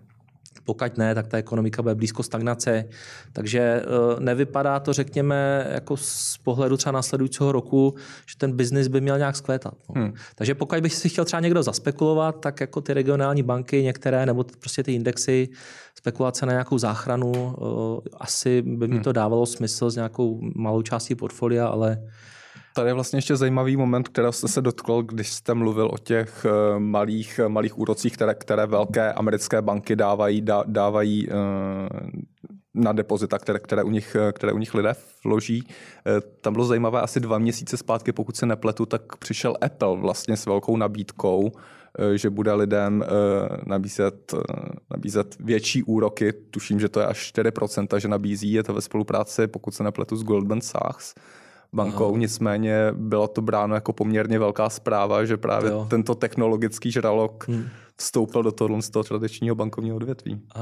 pokud 0.63 0.97
ne, 0.97 1.15
tak 1.15 1.27
ta 1.27 1.37
ekonomika 1.37 1.81
bude 1.81 1.95
blízko 1.95 2.23
stagnace. 2.23 2.85
Takže 3.33 3.59
eh, 3.59 3.85
nevypadá 4.19 4.79
to, 4.79 4.93
řekněme, 4.93 5.67
jako 5.71 5.97
z 5.97 6.37
pohledu 6.43 6.77
třeba 6.77 6.91
následujícího 6.91 7.51
roku, 7.51 7.95
že 8.25 8.37
ten 8.37 8.51
biznis 8.51 8.87
by 8.87 9.01
měl 9.01 9.17
nějak 9.17 9.35
skvétat. 9.35 9.73
No. 9.89 10.01
Hmm. 10.01 10.13
Takže 10.35 10.55
pokud 10.55 10.79
bych 10.79 10.93
si 10.93 11.09
chtěl 11.09 11.25
třeba 11.25 11.39
někdo 11.39 11.63
zaspekulovat, 11.63 12.39
tak 12.39 12.61
jako 12.61 12.81
ty 12.81 12.93
regionální 12.93 13.43
banky 13.43 13.83
některé, 13.83 14.25
nebo 14.25 14.43
prostě 14.59 14.83
ty 14.83 14.93
indexy, 14.93 15.49
spekulace 15.95 16.45
na 16.45 16.51
nějakou 16.51 16.77
záchranu, 16.77 17.55
eh, 17.57 18.09
asi 18.19 18.61
by 18.61 18.87
mi 18.87 18.95
hmm. 18.95 19.03
to 19.03 19.11
dávalo 19.11 19.45
smysl 19.45 19.89
s 19.89 19.95
nějakou 19.95 20.39
malou 20.55 20.81
částí 20.81 21.15
portfolia, 21.15 21.67
ale 21.67 21.97
Tady 22.75 22.89
je 22.89 22.93
vlastně 22.93 23.17
ještě 23.17 23.35
zajímavý 23.35 23.77
moment, 23.77 24.07
který 24.07 24.27
jste 24.31 24.47
se 24.47 24.61
dotkl, 24.61 25.01
když 25.01 25.31
jste 25.31 25.53
mluvil 25.53 25.89
o 25.93 25.97
těch 25.97 26.45
eh, 26.45 26.79
malých, 26.79 27.39
malých 27.47 27.77
úrocích, 27.77 28.13
které, 28.13 28.33
které 28.33 28.65
velké 28.65 29.13
americké 29.13 29.61
banky 29.61 29.95
dávají, 29.95 30.41
dá, 30.41 30.63
dávají 30.67 31.27
eh, 31.29 31.33
na 32.73 32.91
depozita, 32.91 33.39
které, 33.39 33.59
které, 33.59 33.83
u 33.83 33.89
nich, 33.89 34.15
které 34.31 34.53
u 34.53 34.57
nich 34.57 34.73
lidé 34.73 34.93
vloží. 35.25 35.67
Eh, 36.07 36.21
tam 36.41 36.53
bylo 36.53 36.65
zajímavé 36.65 37.01
asi 37.01 37.19
dva 37.19 37.37
měsíce 37.37 37.77
zpátky, 37.77 38.11
pokud 38.11 38.35
se 38.37 38.45
nepletu, 38.45 38.85
tak 38.85 39.15
přišel 39.15 39.55
Apple 39.61 39.97
vlastně 39.97 40.37
s 40.37 40.45
velkou 40.45 40.77
nabídkou, 40.77 41.51
že 42.15 42.29
bude 42.29 42.53
lidem 42.53 43.03
nabízet, 43.65 44.33
nabízet 44.91 45.35
větší 45.39 45.83
úroky. 45.83 46.33
Tuším, 46.33 46.79
že 46.79 46.89
to 46.89 46.99
je 46.99 47.05
až 47.05 47.33
4%, 47.35 47.97
že 47.97 48.07
nabízí. 48.07 48.53
Je 48.53 48.63
to 48.63 48.73
ve 48.73 48.81
spolupráci, 48.81 49.47
pokud 49.47 49.73
se 49.73 49.83
nepletu, 49.83 50.15
s 50.15 50.23
Goldman 50.23 50.61
Sachs 50.61 51.13
bankou, 51.73 52.09
Aha. 52.09 52.17
nicméně 52.17 52.75
bylo 52.91 53.27
to 53.27 53.41
bráno 53.41 53.75
jako 53.75 53.93
poměrně 53.93 54.39
velká 54.39 54.69
zpráva, 54.69 55.25
že 55.25 55.37
právě 55.37 55.71
jo. 55.71 55.87
tento 55.89 56.15
technologický 56.15 56.91
žralok 56.91 57.47
hmm. 57.47 57.65
vstoupil 57.97 58.43
do 58.43 58.51
toho, 58.51 58.81
z 58.81 58.89
toho 58.89 59.03
tradičního 59.03 59.55
bankovního 59.55 59.95
odvětví. 59.95 60.33
Uh, 60.33 60.61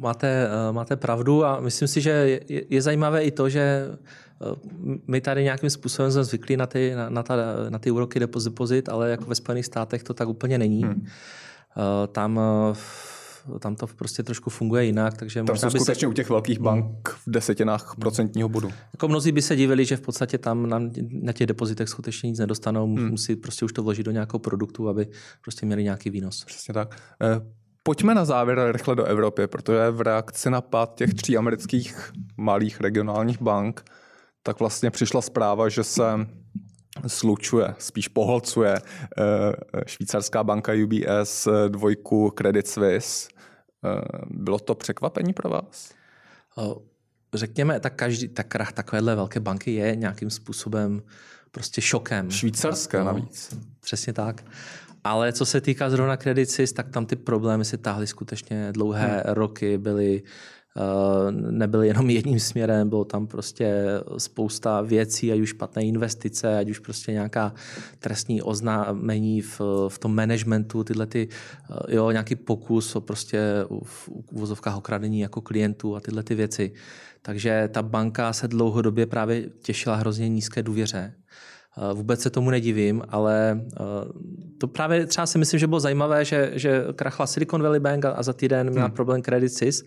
máte, 0.00 0.48
uh, 0.68 0.74
máte 0.74 0.96
pravdu 0.96 1.44
a 1.44 1.60
myslím 1.60 1.88
si, 1.88 2.00
že 2.00 2.10
je, 2.48 2.64
je 2.70 2.82
zajímavé 2.82 3.24
i 3.24 3.30
to, 3.30 3.48
že 3.48 3.88
uh, 4.40 4.56
my 5.06 5.20
tady 5.20 5.44
nějakým 5.44 5.70
způsobem 5.70 6.12
jsme 6.12 6.24
zvyklí 6.24 6.56
na 6.56 6.66
ty, 6.66 6.94
na, 6.94 7.08
na, 7.08 7.22
ta, 7.22 7.36
na 7.68 7.78
ty 7.78 7.90
úroky 7.90 8.20
depozit, 8.20 8.88
ale 8.88 9.10
jako 9.10 9.24
ve 9.24 9.34
Spojených 9.34 9.66
státech 9.66 10.02
to 10.02 10.14
tak 10.14 10.28
úplně 10.28 10.58
není. 10.58 10.82
Hmm. 10.82 10.92
Uh, 10.92 12.06
tam 12.12 12.36
uh, 12.36 12.76
tam 13.58 13.76
to 13.76 13.86
prostě 13.86 14.22
trošku 14.22 14.50
funguje 14.50 14.84
jinak. 14.84 15.16
Takže 15.16 15.40
tam 15.40 15.46
možná 15.54 15.70
jsou 15.70 15.78
skutečně 15.78 16.00
se... 16.00 16.06
u 16.06 16.12
těch 16.12 16.30
velkých 16.30 16.58
bank 16.58 17.08
v 17.08 17.30
desetinách 17.30 17.94
procentního 18.00 18.48
bodu. 18.48 18.70
Jako 18.92 19.08
mnozí 19.08 19.32
by 19.32 19.42
se 19.42 19.56
divili, 19.56 19.84
že 19.84 19.96
v 19.96 20.00
podstatě 20.00 20.38
tam 20.38 20.68
na, 20.68 20.80
na 21.10 21.32
těch 21.32 21.46
depozitech 21.46 21.88
skutečně 21.88 22.30
nic 22.30 22.38
nedostanou, 22.38 22.94
hmm. 22.94 23.10
musí 23.10 23.36
prostě 23.36 23.64
už 23.64 23.72
to 23.72 23.82
vložit 23.82 24.06
do 24.06 24.10
nějakého 24.10 24.38
produktu, 24.38 24.88
aby 24.88 25.06
prostě 25.42 25.66
měli 25.66 25.84
nějaký 25.84 26.10
výnos. 26.10 26.44
Přesně 26.44 26.74
tak. 26.74 26.96
Eh, 27.22 27.40
pojďme 27.82 28.14
na 28.14 28.24
závěr 28.24 28.72
rychle 28.72 28.96
do 28.96 29.04
Evropy, 29.04 29.46
protože 29.46 29.90
v 29.90 30.00
reakci 30.00 30.50
na 30.50 30.60
pád 30.60 30.94
těch 30.94 31.14
tří 31.14 31.36
amerických 31.36 32.12
malých 32.36 32.80
regionálních 32.80 33.42
bank, 33.42 33.84
tak 34.42 34.60
vlastně 34.60 34.90
přišla 34.90 35.22
zpráva, 35.22 35.68
že 35.68 35.84
se 35.84 36.04
slučuje, 37.06 37.74
spíš 37.78 38.08
poholcuje 38.08 38.74
eh, 38.74 38.82
švýcarská 39.86 40.44
banka 40.44 40.72
UBS 40.84 41.46
eh, 41.46 41.68
dvojku 41.68 42.30
Credit 42.30 42.68
Suisse. 42.68 43.28
Eh, 43.84 44.00
bylo 44.30 44.58
to 44.58 44.74
překvapení 44.74 45.32
pro 45.32 45.50
vás? 45.50 45.94
Řekněme, 47.34 47.80
tak 47.80 47.94
každý, 47.94 48.28
tak 48.28 48.48
krach 48.48 48.72
takovéhle 48.72 49.16
velké 49.16 49.40
banky 49.40 49.74
je 49.74 49.96
nějakým 49.96 50.30
způsobem 50.30 51.02
prostě 51.50 51.80
šokem. 51.80 52.30
Švýcarské 52.30 52.98
no, 52.98 53.04
navíc. 53.04 53.56
Přesně 53.80 54.12
tak. 54.12 54.44
Ale 55.04 55.32
co 55.32 55.46
se 55.46 55.60
týká 55.60 55.90
zrovna 55.90 56.16
Credit 56.16 56.50
Suisse, 56.50 56.74
tak 56.74 56.88
tam 56.88 57.06
ty 57.06 57.16
problémy 57.16 57.64
se 57.64 57.76
táhly 57.76 58.06
skutečně 58.06 58.72
dlouhé 58.72 59.06
hmm. 59.06 59.34
roky, 59.34 59.78
byly 59.78 60.22
Eh, 60.22 60.63
nebyl 61.30 61.82
jenom 61.82 62.10
jedním 62.10 62.40
směrem, 62.40 62.88
bylo 62.88 63.04
tam 63.04 63.26
prostě 63.26 63.84
spousta 64.18 64.80
věcí, 64.80 65.32
ať 65.32 65.40
už 65.40 65.48
špatné 65.48 65.84
investice, 65.84 66.58
ať 66.58 66.70
už 66.70 66.78
prostě 66.78 67.12
nějaká 67.12 67.54
trestní 67.98 68.42
oznámení 68.42 69.40
v, 69.40 69.60
v 69.88 69.98
tom 69.98 70.14
managementu, 70.14 70.84
tyhle 70.84 71.06
ty, 71.06 71.28
eh, 71.70 71.94
jo, 71.94 72.10
nějaký 72.10 72.36
pokus 72.36 72.96
o 72.96 73.00
prostě 73.00 73.42
v 73.82 74.08
uvozovkách 74.08 74.76
okradení 74.76 75.20
jako 75.20 75.40
klientů 75.40 75.96
a 75.96 76.00
tyhle 76.00 76.22
ty 76.22 76.34
věci. 76.34 76.72
Takže 77.22 77.68
ta 77.72 77.82
banka 77.82 78.32
se 78.32 78.48
dlouhodobě 78.48 79.06
právě 79.06 79.50
těšila 79.62 79.96
hrozně 79.96 80.28
nízké 80.28 80.62
důvěře. 80.62 81.14
Eh, 81.14 81.94
vůbec 81.94 82.20
se 82.20 82.30
tomu 82.30 82.50
nedivím, 82.50 83.02
ale 83.08 83.60
to 84.58 84.68
právě 84.68 85.06
třeba 85.06 85.26
si 85.26 85.38
myslím, 85.38 85.60
že 85.60 85.66
bylo 85.66 85.80
zajímavé, 85.80 86.24
že, 86.24 86.52
že 86.54 86.84
krachla 86.96 87.26
Silicon 87.26 87.62
Valley 87.62 87.80
Bank 87.80 88.04
a 88.04 88.22
za 88.22 88.32
týden 88.32 88.70
měla 88.70 88.86
hmm. 88.86 88.94
problém 88.94 89.22
Credit 89.22 89.52
Suisse 89.52 89.84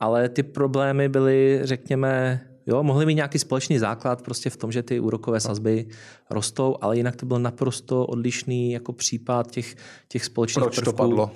ale 0.00 0.28
ty 0.28 0.42
problémy 0.42 1.08
byly, 1.08 1.60
řekněme, 1.62 2.40
jo, 2.66 2.82
mohly 2.82 3.06
mít 3.06 3.14
nějaký 3.14 3.38
společný 3.38 3.78
základ 3.78 4.22
prostě 4.22 4.50
v 4.50 4.56
tom, 4.56 4.72
že 4.72 4.82
ty 4.82 5.00
úrokové 5.00 5.40
sazby 5.40 5.86
rostou, 6.30 6.76
ale 6.80 6.96
jinak 6.96 7.16
to 7.16 7.26
byl 7.26 7.38
naprosto 7.38 8.06
odlišný 8.06 8.72
jako 8.72 8.92
případ 8.92 9.50
těch, 9.50 9.76
těch 10.08 10.24
společných 10.24 10.64
Proč 10.64 10.74
prvků. 10.74 10.90
to 10.90 10.96
padlo? 10.96 11.30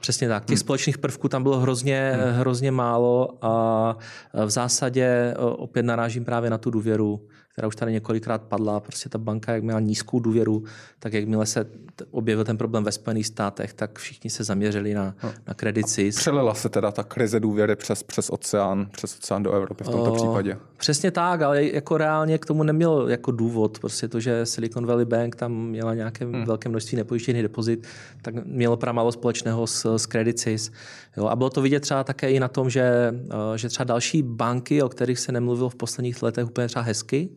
Přesně 0.00 0.28
tak. 0.28 0.44
Těch 0.44 0.56
hmm. 0.56 0.60
společných 0.60 0.98
prvků 0.98 1.28
tam 1.28 1.42
bylo 1.42 1.58
hrozně, 1.58 2.12
hmm. 2.14 2.34
hrozně 2.34 2.70
málo 2.70 3.28
a 3.42 3.96
v 4.44 4.50
zásadě 4.50 5.34
opět 5.38 5.82
narážím 5.82 6.24
právě 6.24 6.50
na 6.50 6.58
tu 6.58 6.70
důvěru, 6.70 7.28
která 7.60 7.68
už 7.68 7.76
tady 7.76 7.92
několikrát 7.92 8.42
padla. 8.42 8.80
Prostě 8.80 9.08
ta 9.08 9.18
banka, 9.18 9.52
jak 9.52 9.62
měla 9.62 9.80
nízkou 9.80 10.20
důvěru, 10.20 10.64
tak 10.98 11.12
jakmile 11.12 11.46
se 11.46 11.66
objevil 12.10 12.44
ten 12.44 12.56
problém 12.56 12.84
ve 12.84 12.92
Spojených 12.92 13.26
státech, 13.26 13.72
tak 13.72 13.98
všichni 13.98 14.30
se 14.30 14.44
zaměřili 14.44 14.94
na, 14.94 15.14
no. 15.22 15.32
na 15.48 15.54
Credit 15.54 15.88
Suisse. 15.88 16.20
Přelila 16.20 16.54
se 16.54 16.68
teda 16.68 16.92
ta 16.92 17.02
krize 17.02 17.40
důvěry 17.40 17.76
přes, 17.76 18.02
přes 18.02 18.30
oceán, 18.30 18.86
přes 18.92 19.18
oceán 19.18 19.42
do 19.42 19.52
Evropy 19.52 19.84
v 19.84 19.88
tomto 19.88 20.12
o, 20.12 20.14
případě. 20.14 20.56
Přesně 20.76 21.10
tak, 21.10 21.42
ale 21.42 21.64
jako 21.64 21.96
reálně 21.96 22.38
k 22.38 22.46
tomu 22.46 22.62
neměl 22.62 23.08
jako 23.08 23.30
důvod. 23.30 23.78
Prostě 23.78 24.08
to, 24.08 24.20
že 24.20 24.46
Silicon 24.46 24.86
Valley 24.86 25.04
Bank 25.04 25.36
tam 25.36 25.52
měla 25.52 25.94
nějaké 25.94 26.24
hmm. 26.24 26.44
velké 26.44 26.68
množství 26.68 26.96
nepojištěných 26.96 27.42
depozit, 27.42 27.86
tak 28.22 28.34
mělo 28.44 28.76
pramálo 28.76 29.12
společného 29.12 29.66
s, 29.66 29.96
s 29.96 30.06
Credit 30.06 30.40
Suisse. 30.40 30.70
Jo, 31.16 31.26
a 31.26 31.36
bylo 31.36 31.50
to 31.50 31.62
vidět 31.62 31.80
třeba 31.80 32.04
také 32.04 32.30
i 32.30 32.40
na 32.40 32.48
tom, 32.48 32.70
že, 32.70 33.14
eh, 33.54 33.58
že 33.58 33.68
třeba 33.68 33.84
další 33.84 34.22
banky, 34.22 34.82
o 34.82 34.88
kterých 34.88 35.18
se 35.18 35.32
nemluvilo 35.32 35.68
v 35.68 35.74
posledních 35.74 36.22
letech 36.22 36.46
úplně 36.46 36.68
třeba 36.68 36.82
hezky, 36.82 37.28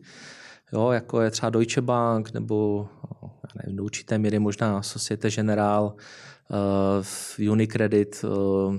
jo, 0.72 0.90
jako 0.90 1.20
je 1.20 1.30
třeba 1.30 1.50
Deutsche 1.50 1.80
Bank 1.80 2.32
nebo 2.32 2.88
já 3.22 3.62
nevím, 3.62 3.76
do 3.76 3.84
určité 3.84 4.18
míry 4.18 4.38
možná 4.38 4.82
Societe 4.82 5.30
Generale, 5.30 5.90
uh, 7.38 7.50
Unicredit, 7.50 8.24
uh, 8.24 8.76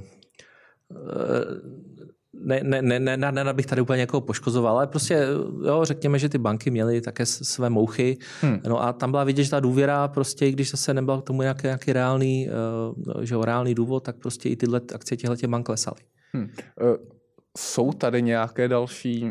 ne, 2.33 2.59
ne, 2.63 2.81
ne, 2.81 2.99
ne, 2.99 3.17
ne, 3.17 3.43
ne 3.43 3.53
bych 3.53 3.65
tady 3.65 3.81
úplně 3.81 3.97
někoho 3.97 4.21
poškozoval, 4.21 4.77
ale 4.77 4.87
prostě 4.87 5.27
jo, 5.67 5.85
řekněme, 5.85 6.19
že 6.19 6.29
ty 6.29 6.37
banky 6.37 6.71
měly 6.71 7.01
také 7.01 7.25
své 7.25 7.69
mouchy. 7.69 8.17
Hmm. 8.41 8.59
No 8.67 8.83
a 8.83 8.93
tam 8.93 9.11
byla 9.11 9.23
vidět, 9.23 9.43
že 9.43 9.49
ta 9.49 9.59
důvěra, 9.59 10.07
prostě, 10.07 10.47
i 10.47 10.51
když 10.51 10.71
zase 10.71 10.93
nebyl 10.93 11.21
k 11.21 11.25
tomu 11.25 11.41
nějaký, 11.41 11.67
nějaký 11.67 11.93
reálný, 11.93 12.49
uh, 13.15 13.23
že 13.23 13.35
reálný 13.41 13.75
důvod, 13.75 14.03
tak 14.03 14.15
prostě 14.15 14.49
i 14.49 14.55
tyhle 14.55 14.81
akcie 14.95 15.17
těchto 15.17 15.47
bank 15.47 15.65
klesaly. 15.65 16.01
Hmm. 16.33 16.49
Jsou 17.57 17.93
tady 17.93 18.21
nějaké 18.21 18.67
další, 18.67 19.29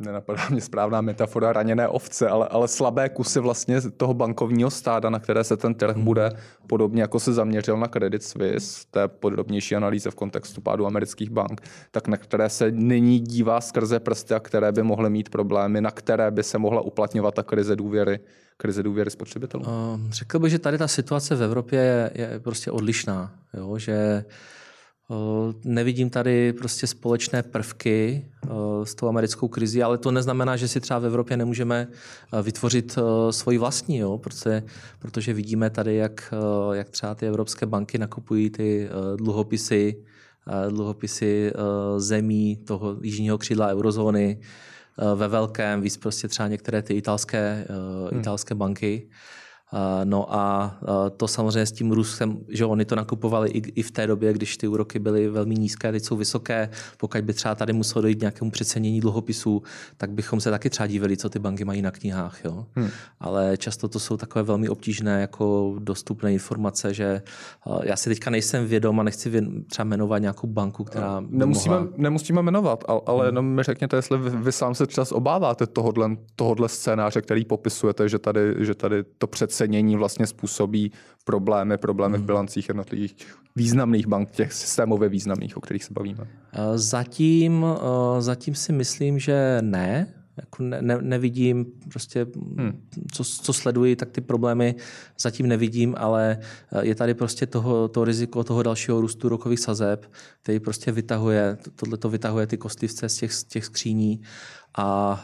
nenapadá 0.00 0.42
mě 0.50 0.60
správná 0.60 1.00
metafora, 1.00 1.52
raněné 1.52 1.88
ovce, 1.88 2.28
ale, 2.28 2.48
ale 2.48 2.68
slabé 2.68 3.08
kusy 3.08 3.40
vlastně 3.40 3.80
toho 3.80 4.14
bankovního 4.14 4.70
stáda, 4.70 5.10
na 5.10 5.18
které 5.18 5.44
se 5.44 5.56
ten 5.56 5.74
trh 5.74 5.96
bude 5.96 6.30
podobně 6.66 7.02
jako 7.02 7.20
se 7.20 7.32
zaměřil 7.32 7.76
na 7.76 7.88
Credit 7.88 8.22
Suisse, 8.22 8.84
té 8.90 9.08
podrobnější 9.08 9.76
analýze 9.76 10.10
v 10.10 10.14
kontextu 10.14 10.60
pádu 10.60 10.86
amerických 10.86 11.30
bank, 11.30 11.60
tak 11.90 12.08
na 12.08 12.16
které 12.16 12.48
se 12.48 12.70
nyní 12.70 13.20
dívá 13.20 13.60
skrze 13.60 14.00
prsty 14.00 14.34
a 14.34 14.40
které 14.40 14.72
by 14.72 14.82
mohly 14.82 15.10
mít 15.10 15.28
problémy, 15.28 15.80
na 15.80 15.90
které 15.90 16.30
by 16.30 16.42
se 16.42 16.58
mohla 16.58 16.80
uplatňovat 16.80 17.34
ta 17.34 17.42
krize 17.42 17.76
důvěry 17.76 18.20
krize 18.56 18.82
důvěry 18.82 19.10
spotřebitelů? 19.10 19.64
Řekl 20.10 20.38
bych, 20.38 20.50
že 20.50 20.58
tady 20.58 20.78
ta 20.78 20.88
situace 20.88 21.36
v 21.36 21.42
Evropě 21.42 21.80
je, 21.80 22.10
je 22.14 22.40
prostě 22.40 22.70
odlišná. 22.70 23.32
Jo? 23.54 23.78
Že 23.78 24.24
Nevidím 25.64 26.10
tady 26.10 26.52
prostě 26.52 26.86
společné 26.86 27.42
prvky 27.42 28.24
s 28.84 28.94
tou 28.94 29.08
americkou 29.08 29.48
krizi, 29.48 29.82
ale 29.82 29.98
to 29.98 30.10
neznamená, 30.10 30.56
že 30.56 30.68
si 30.68 30.80
třeba 30.80 31.00
v 31.00 31.06
Evropě 31.06 31.36
nemůžeme 31.36 31.88
vytvořit 32.42 32.98
svoji 33.30 33.58
vlastní, 33.58 33.98
jo? 33.98 34.18
Protože, 34.18 34.62
protože 34.98 35.32
vidíme 35.32 35.70
tady, 35.70 35.96
jak, 35.96 36.34
jak 36.72 36.90
třeba 36.90 37.14
ty 37.14 37.26
evropské 37.26 37.66
banky 37.66 37.98
nakupují 37.98 38.50
ty 38.50 38.88
dluhopisy, 39.16 39.96
dluhopisy 40.68 41.52
zemí 41.96 42.56
toho 42.56 42.96
jižního 43.02 43.38
křídla 43.38 43.68
eurozóny 43.68 44.40
ve 45.14 45.28
velkém, 45.28 45.80
víc 45.80 45.96
prostě 45.96 46.28
třeba 46.28 46.48
některé 46.48 46.82
ty 46.82 46.94
italské, 46.94 47.66
hmm. 48.10 48.20
italské 48.20 48.54
banky. 48.54 49.08
No 50.04 50.34
a 50.34 50.74
to 51.16 51.28
samozřejmě 51.28 51.66
s 51.66 51.72
tím 51.72 51.92
Ruskem, 51.92 52.38
že 52.48 52.64
oni 52.64 52.84
to 52.84 52.96
nakupovali 52.96 53.50
i, 53.50 53.82
v 53.82 53.90
té 53.90 54.06
době, 54.06 54.32
když 54.32 54.56
ty 54.56 54.68
úroky 54.68 54.98
byly 54.98 55.28
velmi 55.28 55.54
nízké, 55.54 55.92
teď 55.92 56.04
jsou 56.04 56.16
vysoké. 56.16 56.68
Pokud 56.96 57.20
by 57.20 57.32
třeba 57.32 57.54
tady 57.54 57.72
muselo 57.72 58.02
dojít 58.02 58.20
nějakému 58.20 58.50
přecenění 58.50 59.00
dluhopisů, 59.00 59.62
tak 59.96 60.10
bychom 60.10 60.40
se 60.40 60.50
taky 60.50 60.70
třeba 60.70 60.86
dívali, 60.86 61.16
co 61.16 61.28
ty 61.28 61.38
banky 61.38 61.64
mají 61.64 61.82
na 61.82 61.90
knihách. 61.90 62.44
Jo? 62.44 62.66
Hmm. 62.76 62.88
Ale 63.20 63.56
často 63.56 63.88
to 63.88 63.98
jsou 63.98 64.16
takové 64.16 64.42
velmi 64.42 64.68
obtížné 64.68 65.20
jako 65.20 65.74
dostupné 65.78 66.32
informace, 66.32 66.94
že 66.94 67.22
já 67.82 67.96
si 67.96 68.10
teďka 68.10 68.30
nejsem 68.30 68.66
vědom 68.66 69.00
a 69.00 69.02
nechci 69.02 69.42
třeba 69.70 69.84
jmenovat 69.84 70.18
nějakou 70.18 70.46
banku, 70.46 70.84
která 70.84 71.22
nemusíme, 71.28 71.74
mohla... 71.74 71.92
nemusíme 71.96 72.42
jmenovat, 72.42 72.84
ale, 72.88 73.00
ale 73.06 73.18
hmm. 73.18 73.26
jenom 73.26 73.46
mi 73.46 73.62
řekněte, 73.62 73.96
jestli 73.96 74.18
vy, 74.18 74.30
vy 74.30 74.52
sám 74.52 74.74
se 74.74 74.86
čas 74.86 75.12
obáváte 75.12 75.66
tohodle, 75.66 76.16
tohodle 76.36 76.68
scénáře, 76.68 77.22
který 77.22 77.44
popisujete, 77.44 78.08
že 78.08 78.18
tady, 78.18 78.54
že 78.58 78.74
tady 78.74 79.04
to 79.18 79.26
přece 79.26 79.61
cenění 79.62 79.96
vlastně 79.96 80.26
způsobí 80.26 80.92
problémy, 81.24 81.78
problémy 81.78 82.16
v 82.16 82.20
hmm. 82.20 82.26
bilancích 82.26 82.68
jednotlivých 82.68 83.16
významných 83.56 84.06
bank, 84.06 84.30
těch 84.30 84.52
systémově 84.52 85.08
významných, 85.08 85.56
o 85.56 85.60
kterých 85.60 85.84
se 85.84 85.92
bavíme? 85.92 86.26
Zatím, 86.74 87.66
eh, 87.66 88.22
zatím 88.22 88.54
si 88.54 88.72
myslím, 88.72 89.18
že 89.18 89.58
ne. 89.60 90.21
Jako 90.36 90.62
ne, 90.62 90.82
ne, 90.82 90.98
nevidím 91.00 91.66
prostě, 91.88 92.26
hmm. 92.58 92.88
co, 93.12 93.24
co 93.24 93.52
sleduji, 93.52 93.96
tak 93.96 94.10
ty 94.10 94.20
problémy 94.20 94.74
zatím 95.20 95.46
nevidím, 95.46 95.94
ale 95.98 96.38
eh, 96.72 96.86
je 96.86 96.94
tady 96.94 97.14
prostě 97.14 97.46
toho, 97.46 97.88
to 97.88 98.04
riziko 98.04 98.44
toho 98.44 98.62
dalšího 98.62 99.00
růstu 99.00 99.28
rokových 99.28 99.60
sazeb, 99.60 100.12
který 100.42 100.60
prostě 100.60 100.92
vytahuje, 100.92 101.58
tohle 101.76 101.98
to 101.98 102.08
vytahuje 102.08 102.46
ty 102.46 102.58
kostlivce 102.58 103.08
z 103.08 103.16
těch, 103.16 103.32
z 103.32 103.44
těch 103.44 103.64
skříní 103.64 104.20
a 104.74 105.20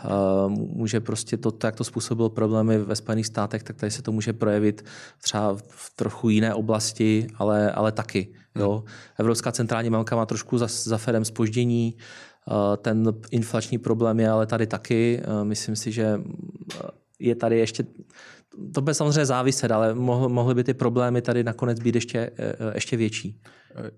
uh, 0.47 0.53
může 0.53 1.01
prostě 1.01 1.37
to, 1.37 1.53
jak 1.65 1.77
to 1.77 1.85
způsobilo 1.85 2.31
problémy 2.31 2.79
ve 2.79 2.97
Spojených 2.97 3.27
státech, 3.27 3.63
tak 3.63 3.77
tady 3.77 3.93
se 3.93 4.03
to 4.03 4.13
může 4.13 4.33
projevit 4.33 4.85
třeba 5.23 5.57
v 5.69 5.93
trochu 5.97 6.29
jiné 6.29 6.55
oblasti, 6.55 7.27
ale, 7.35 7.73
ale 7.73 7.93
taky. 7.93 8.35
Jo. 8.55 8.85
Evropská 9.19 9.53
centrální 9.53 9.91
banka 9.91 10.17
má 10.17 10.27
trošku 10.27 10.59
za, 10.59 10.67
za 10.71 10.99
Fedem 10.99 11.25
spoždění, 11.25 11.95
uh, 11.97 12.03
ten 12.77 13.15
inflační 13.31 13.79
problém 13.79 14.21
je 14.21 14.31
ale 14.31 14.47
tady 14.47 14.67
taky. 14.67 15.23
Uh, 15.27 15.45
myslím 15.45 15.77
si, 15.77 15.93
že 15.93 16.21
je 17.19 17.35
tady 17.35 17.59
ještě 17.59 17.85
to 18.73 18.81
bude 18.81 18.95
samozřejmě 18.95 19.27
záviset, 19.27 19.71
ale 19.71 19.95
mohly 19.95 20.55
by 20.55 20.65
ty 20.65 20.75
problémy 20.75 21.23
tady 21.23 21.45
nakonec 21.45 21.81
být 21.81 21.95
ještě, 21.95 22.31
ještě 22.75 22.97
větší. 22.97 23.41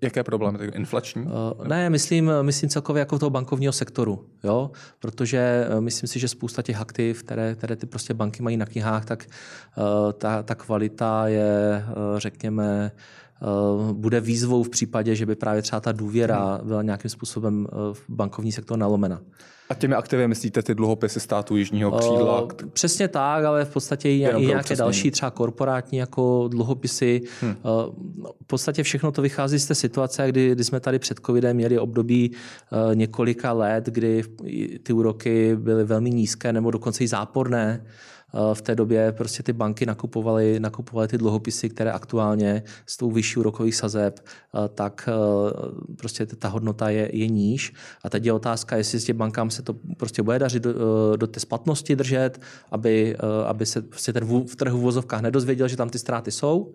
Jaké 0.01 0.23
problémy? 0.23 0.59
Inflační? 0.73 1.23
Uh, 1.23 1.67
ne, 1.67 1.89
myslím, 1.89 2.31
myslím 2.41 2.69
celkově 2.69 2.99
jako 2.99 3.19
toho 3.19 3.29
bankovního 3.29 3.73
sektoru, 3.73 4.25
jo? 4.43 4.71
protože 4.99 5.67
myslím 5.79 6.07
si, 6.07 6.19
že 6.19 6.27
spousta 6.27 6.61
těch 6.61 6.81
aktiv, 6.81 7.23
které, 7.23 7.55
které 7.55 7.75
ty 7.75 7.85
prostě 7.85 8.13
banky 8.13 8.43
mají 8.43 8.57
na 8.57 8.65
knihách, 8.65 9.05
tak 9.05 9.25
ta, 10.17 10.43
ta 10.43 10.55
kvalita 10.55 11.27
je, 11.27 11.83
řekněme, 12.17 12.91
bude 13.93 14.21
výzvou 14.21 14.63
v 14.63 14.69
případě, 14.69 15.15
že 15.15 15.25
by 15.25 15.35
právě 15.35 15.61
třeba 15.61 15.79
ta 15.79 15.91
důvěra 15.91 16.59
byla 16.63 16.81
nějakým 16.81 17.09
způsobem 17.09 17.67
v 17.93 18.03
bankovní 18.09 18.51
sektor 18.51 18.77
nalomena. 18.77 19.21
A 19.71 19.73
těmi 19.73 19.95
aktivy 19.95 20.27
myslíte 20.27 20.61
ty 20.61 20.75
dluhopisy 20.75 21.19
státu 21.19 21.57
Jižního 21.57 21.91
křídla? 21.91 22.41
Uh, 22.41 22.49
přesně 22.73 23.07
tak, 23.07 23.45
ale 23.45 23.65
v 23.65 23.73
podstatě 23.73 24.09
i, 24.09 24.27
i 24.37 24.45
nějaké 24.45 24.75
další 24.75 25.11
třeba 25.11 25.31
korporátní 25.31 25.97
jako 25.97 26.47
dluhopisy. 26.51 27.21
Hmm. 27.41 27.51
Uh, 27.51 28.25
v 28.43 28.47
podstatě 28.47 28.83
všechno 28.83 29.11
to 29.11 29.21
vychází 29.21 29.59
z 29.59 29.65
té 29.65 29.75
situace, 29.75 30.27
kdy, 30.27 30.51
kdy 30.51 30.63
jsme 30.63 30.79
tady 30.79 30.99
před 30.99 31.19
covidem 31.25 31.55
měli 31.55 31.79
období 31.79 32.31
uh, 32.31 32.95
několika 32.95 33.51
let, 33.51 33.85
kdy 33.85 34.23
ty 34.83 34.93
úroky 34.93 35.55
byly 35.55 35.83
velmi 35.83 36.09
nízké 36.09 36.53
nebo 36.53 36.71
dokonce 36.71 37.03
i 37.03 37.07
záporné. 37.07 37.81
Eh, 37.83 38.20
v 38.53 38.61
té 38.61 38.75
době 38.75 39.11
prostě 39.11 39.43
ty 39.43 39.53
banky 39.53 39.85
nakupovaly, 39.85 40.59
nakupovaly 40.59 41.07
ty 41.07 41.17
dluhopisy, 41.17 41.69
které 41.69 41.91
aktuálně 41.91 42.63
s 42.85 42.97
tou 42.97 43.11
vyšší 43.11 43.39
úrokových 43.39 43.75
sazeb, 43.75 44.19
eh, 44.19 44.69
tak 44.69 45.09
eh, 45.09 45.13
prostě 45.95 46.25
ta 46.25 46.47
hodnota 46.47 46.89
je, 46.89 47.09
je 47.13 47.27
níž. 47.27 47.73
A 48.03 48.09
teď 48.09 48.25
je 48.25 48.33
otázka, 48.33 48.77
jestli 48.77 48.99
s 48.99 49.05
těm 49.05 49.17
bankám 49.17 49.49
se 49.49 49.61
to 49.61 49.75
prostě 49.97 50.23
bude 50.23 50.39
dařit 50.39 50.63
do, 50.63 51.17
do 51.17 51.27
té 51.27 51.39
splatnosti 51.39 51.95
držet, 51.95 52.41
aby, 52.71 53.17
aby 53.45 53.65
se 53.65 53.81
prostě 53.81 54.13
ten 54.13 54.45
v 54.45 54.55
trhu 54.55 54.77
v 54.77 54.81
vozovkách 54.81 55.21
nedozvěděl, 55.21 55.67
že 55.67 55.77
tam 55.77 55.89
ty 55.89 55.99
ztráty 55.99 56.31
jsou. 56.31 56.73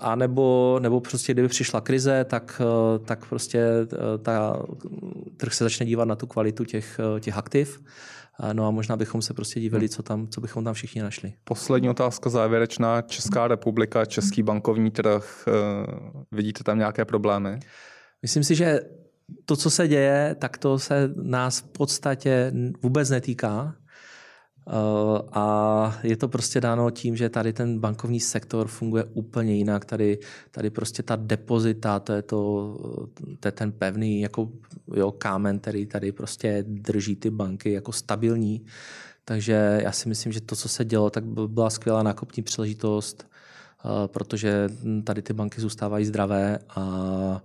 A 0.00 0.14
nebo, 0.14 0.78
nebo 0.82 1.00
prostě 1.00 1.32
kdyby 1.32 1.48
přišla 1.48 1.80
krize, 1.80 2.24
tak, 2.24 2.62
tak 3.04 3.26
prostě 3.26 3.66
ta, 4.22 4.62
trh 5.36 5.54
se 5.54 5.64
začne 5.64 5.86
dívat 5.86 6.04
na 6.04 6.16
tu 6.16 6.26
kvalitu 6.26 6.64
těch, 6.64 7.00
těch 7.20 7.38
aktiv 7.38 7.80
No 8.52 8.66
a 8.66 8.70
možná 8.70 8.96
bychom 8.96 9.22
se 9.22 9.34
prostě 9.34 9.60
divili, 9.60 9.88
co, 9.88 10.02
tam, 10.02 10.28
co 10.28 10.40
bychom 10.40 10.64
tam 10.64 10.74
všichni 10.74 11.02
našli. 11.02 11.32
Poslední 11.44 11.90
otázka 11.90 12.30
závěrečná. 12.30 13.02
Česká 13.02 13.48
republika, 13.48 14.04
český 14.04 14.42
bankovní 14.42 14.90
trh. 14.90 15.44
Eh, 15.48 15.52
vidíte 16.32 16.64
tam 16.64 16.78
nějaké 16.78 17.04
problémy? 17.04 17.60
Myslím 18.22 18.44
si, 18.44 18.54
že 18.54 18.80
to, 19.44 19.56
co 19.56 19.70
se 19.70 19.88
děje, 19.88 20.36
tak 20.38 20.58
to 20.58 20.78
se 20.78 21.10
nás 21.22 21.58
v 21.58 21.68
podstatě 21.68 22.52
vůbec 22.82 23.10
netýká. 23.10 23.74
Eh, 24.68 25.22
a 25.32 25.63
je 26.04 26.16
to 26.16 26.28
prostě 26.28 26.60
dáno 26.60 26.90
tím, 26.90 27.16
že 27.16 27.28
tady 27.28 27.52
ten 27.52 27.78
bankovní 27.78 28.20
sektor 28.20 28.68
funguje 28.68 29.04
úplně 29.04 29.54
jinak. 29.54 29.84
Tady, 29.84 30.18
tady 30.50 30.70
prostě 30.70 31.02
ta 31.02 31.16
depozita, 31.16 32.00
to 32.00 32.12
je, 32.12 32.22
to, 32.22 32.76
to 33.40 33.48
je 33.48 33.52
ten 33.52 33.72
pevný 33.72 34.20
jako, 34.20 34.50
jo, 34.94 35.12
kámen, 35.12 35.58
který 35.58 35.86
tady 35.86 36.12
prostě 36.12 36.64
drží 36.68 37.16
ty 37.16 37.30
banky 37.30 37.72
jako 37.72 37.92
stabilní. 37.92 38.64
Takže 39.24 39.80
já 39.82 39.92
si 39.92 40.08
myslím, 40.08 40.32
že 40.32 40.40
to, 40.40 40.56
co 40.56 40.68
se 40.68 40.84
dělo, 40.84 41.10
tak 41.10 41.24
byla 41.24 41.70
skvělá 41.70 42.02
nákupní 42.02 42.42
příležitost. 42.42 43.26
protože 44.06 44.68
tady 45.04 45.22
ty 45.22 45.32
banky 45.32 45.60
zůstávají 45.60 46.04
zdravé 46.04 46.58
a 46.68 47.42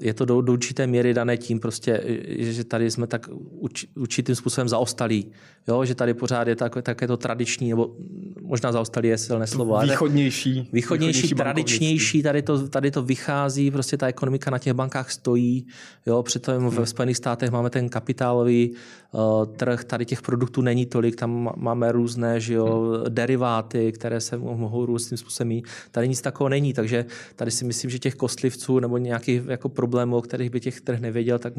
je 0.00 0.14
to 0.14 0.24
do, 0.24 0.40
do 0.40 0.52
určité 0.52 0.86
míry 0.86 1.14
dané 1.14 1.36
tím, 1.36 1.60
prostě, 1.60 2.00
že 2.38 2.64
tady 2.64 2.90
jsme 2.90 3.06
tak 3.06 3.28
uč, 3.50 3.84
určitým 3.96 4.34
způsobem 4.34 4.68
zaostalí. 4.68 5.26
Jo? 5.68 5.84
Že 5.84 5.94
tady 5.94 6.14
pořád 6.14 6.48
je 6.48 6.56
tak, 6.56 6.76
také 6.82 7.06
to 7.06 7.16
tradiční, 7.16 7.70
nebo 7.70 7.96
možná 8.42 8.72
zaostalí 8.72 9.08
je 9.08 9.18
silné 9.18 9.46
slovo. 9.46 9.80
Východnější. 9.82 10.50
Východnější, 10.50 10.72
východnější 10.72 11.34
tradičnější, 11.34 12.22
tady 12.22 12.42
to, 12.42 12.68
tady 12.68 12.90
to 12.90 13.02
vychází, 13.02 13.70
prostě 13.70 13.96
ta 13.96 14.06
ekonomika 14.06 14.50
na 14.50 14.58
těch 14.58 14.72
bankách 14.72 15.10
stojí. 15.10 15.66
Jo? 16.06 16.22
Přitom 16.22 16.58
hmm. 16.58 16.70
ve 16.70 16.86
Spojených 16.86 17.16
státech 17.16 17.50
máme 17.50 17.70
ten 17.70 17.88
kapitálový 17.88 18.70
uh, 19.12 19.46
trh, 19.46 19.84
tady 19.84 20.04
těch 20.04 20.22
produktů 20.22 20.62
není 20.62 20.86
tolik, 20.86 21.16
tam 21.16 21.52
máme 21.56 21.92
různé 21.92 22.40
že 22.40 22.54
jo, 22.54 22.80
hmm. 22.80 23.14
deriváty, 23.14 23.92
které 23.92 24.20
se 24.20 24.36
mohou 24.36 24.86
různým 24.86 25.18
způsobem 25.18 25.48
mít. 25.48 25.66
Tady 25.90 26.08
nic 26.08 26.20
takového 26.20 26.48
není, 26.48 26.72
takže 26.72 27.04
tady 27.36 27.50
si 27.50 27.64
myslím, 27.64 27.90
že 27.90 27.98
těch 27.98 28.14
kostlivců 28.14 28.80
nebo 28.80 28.98
nějakých 28.98 29.45
jako 29.48 29.68
problémů, 29.68 30.16
o 30.16 30.22
kterých 30.22 30.50
by 30.50 30.60
těch 30.60 30.80
trh 30.80 31.00
nevěděl, 31.00 31.38
tak 31.38 31.52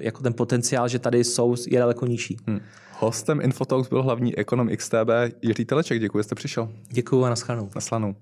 jako 0.00 0.22
ten 0.22 0.32
potenciál, 0.32 0.88
že 0.88 0.98
tady 0.98 1.24
jsou, 1.24 1.56
je 1.68 1.78
daleko 1.78 2.06
nižší. 2.06 2.36
Hmm. 2.46 2.60
Hostem 2.98 3.40
Infotalks 3.40 3.88
byl 3.88 4.02
hlavní 4.02 4.38
ekonom 4.38 4.68
XTB 4.76 5.10
Jiří 5.42 5.64
Teleček. 5.64 6.00
Děkuji, 6.00 6.18
že 6.18 6.22
jste 6.22 6.34
přišel. 6.34 6.72
Děkuji 6.90 7.24
a 7.24 7.28
naschledanou. 7.28 7.70
Naschledanou. 7.74 8.14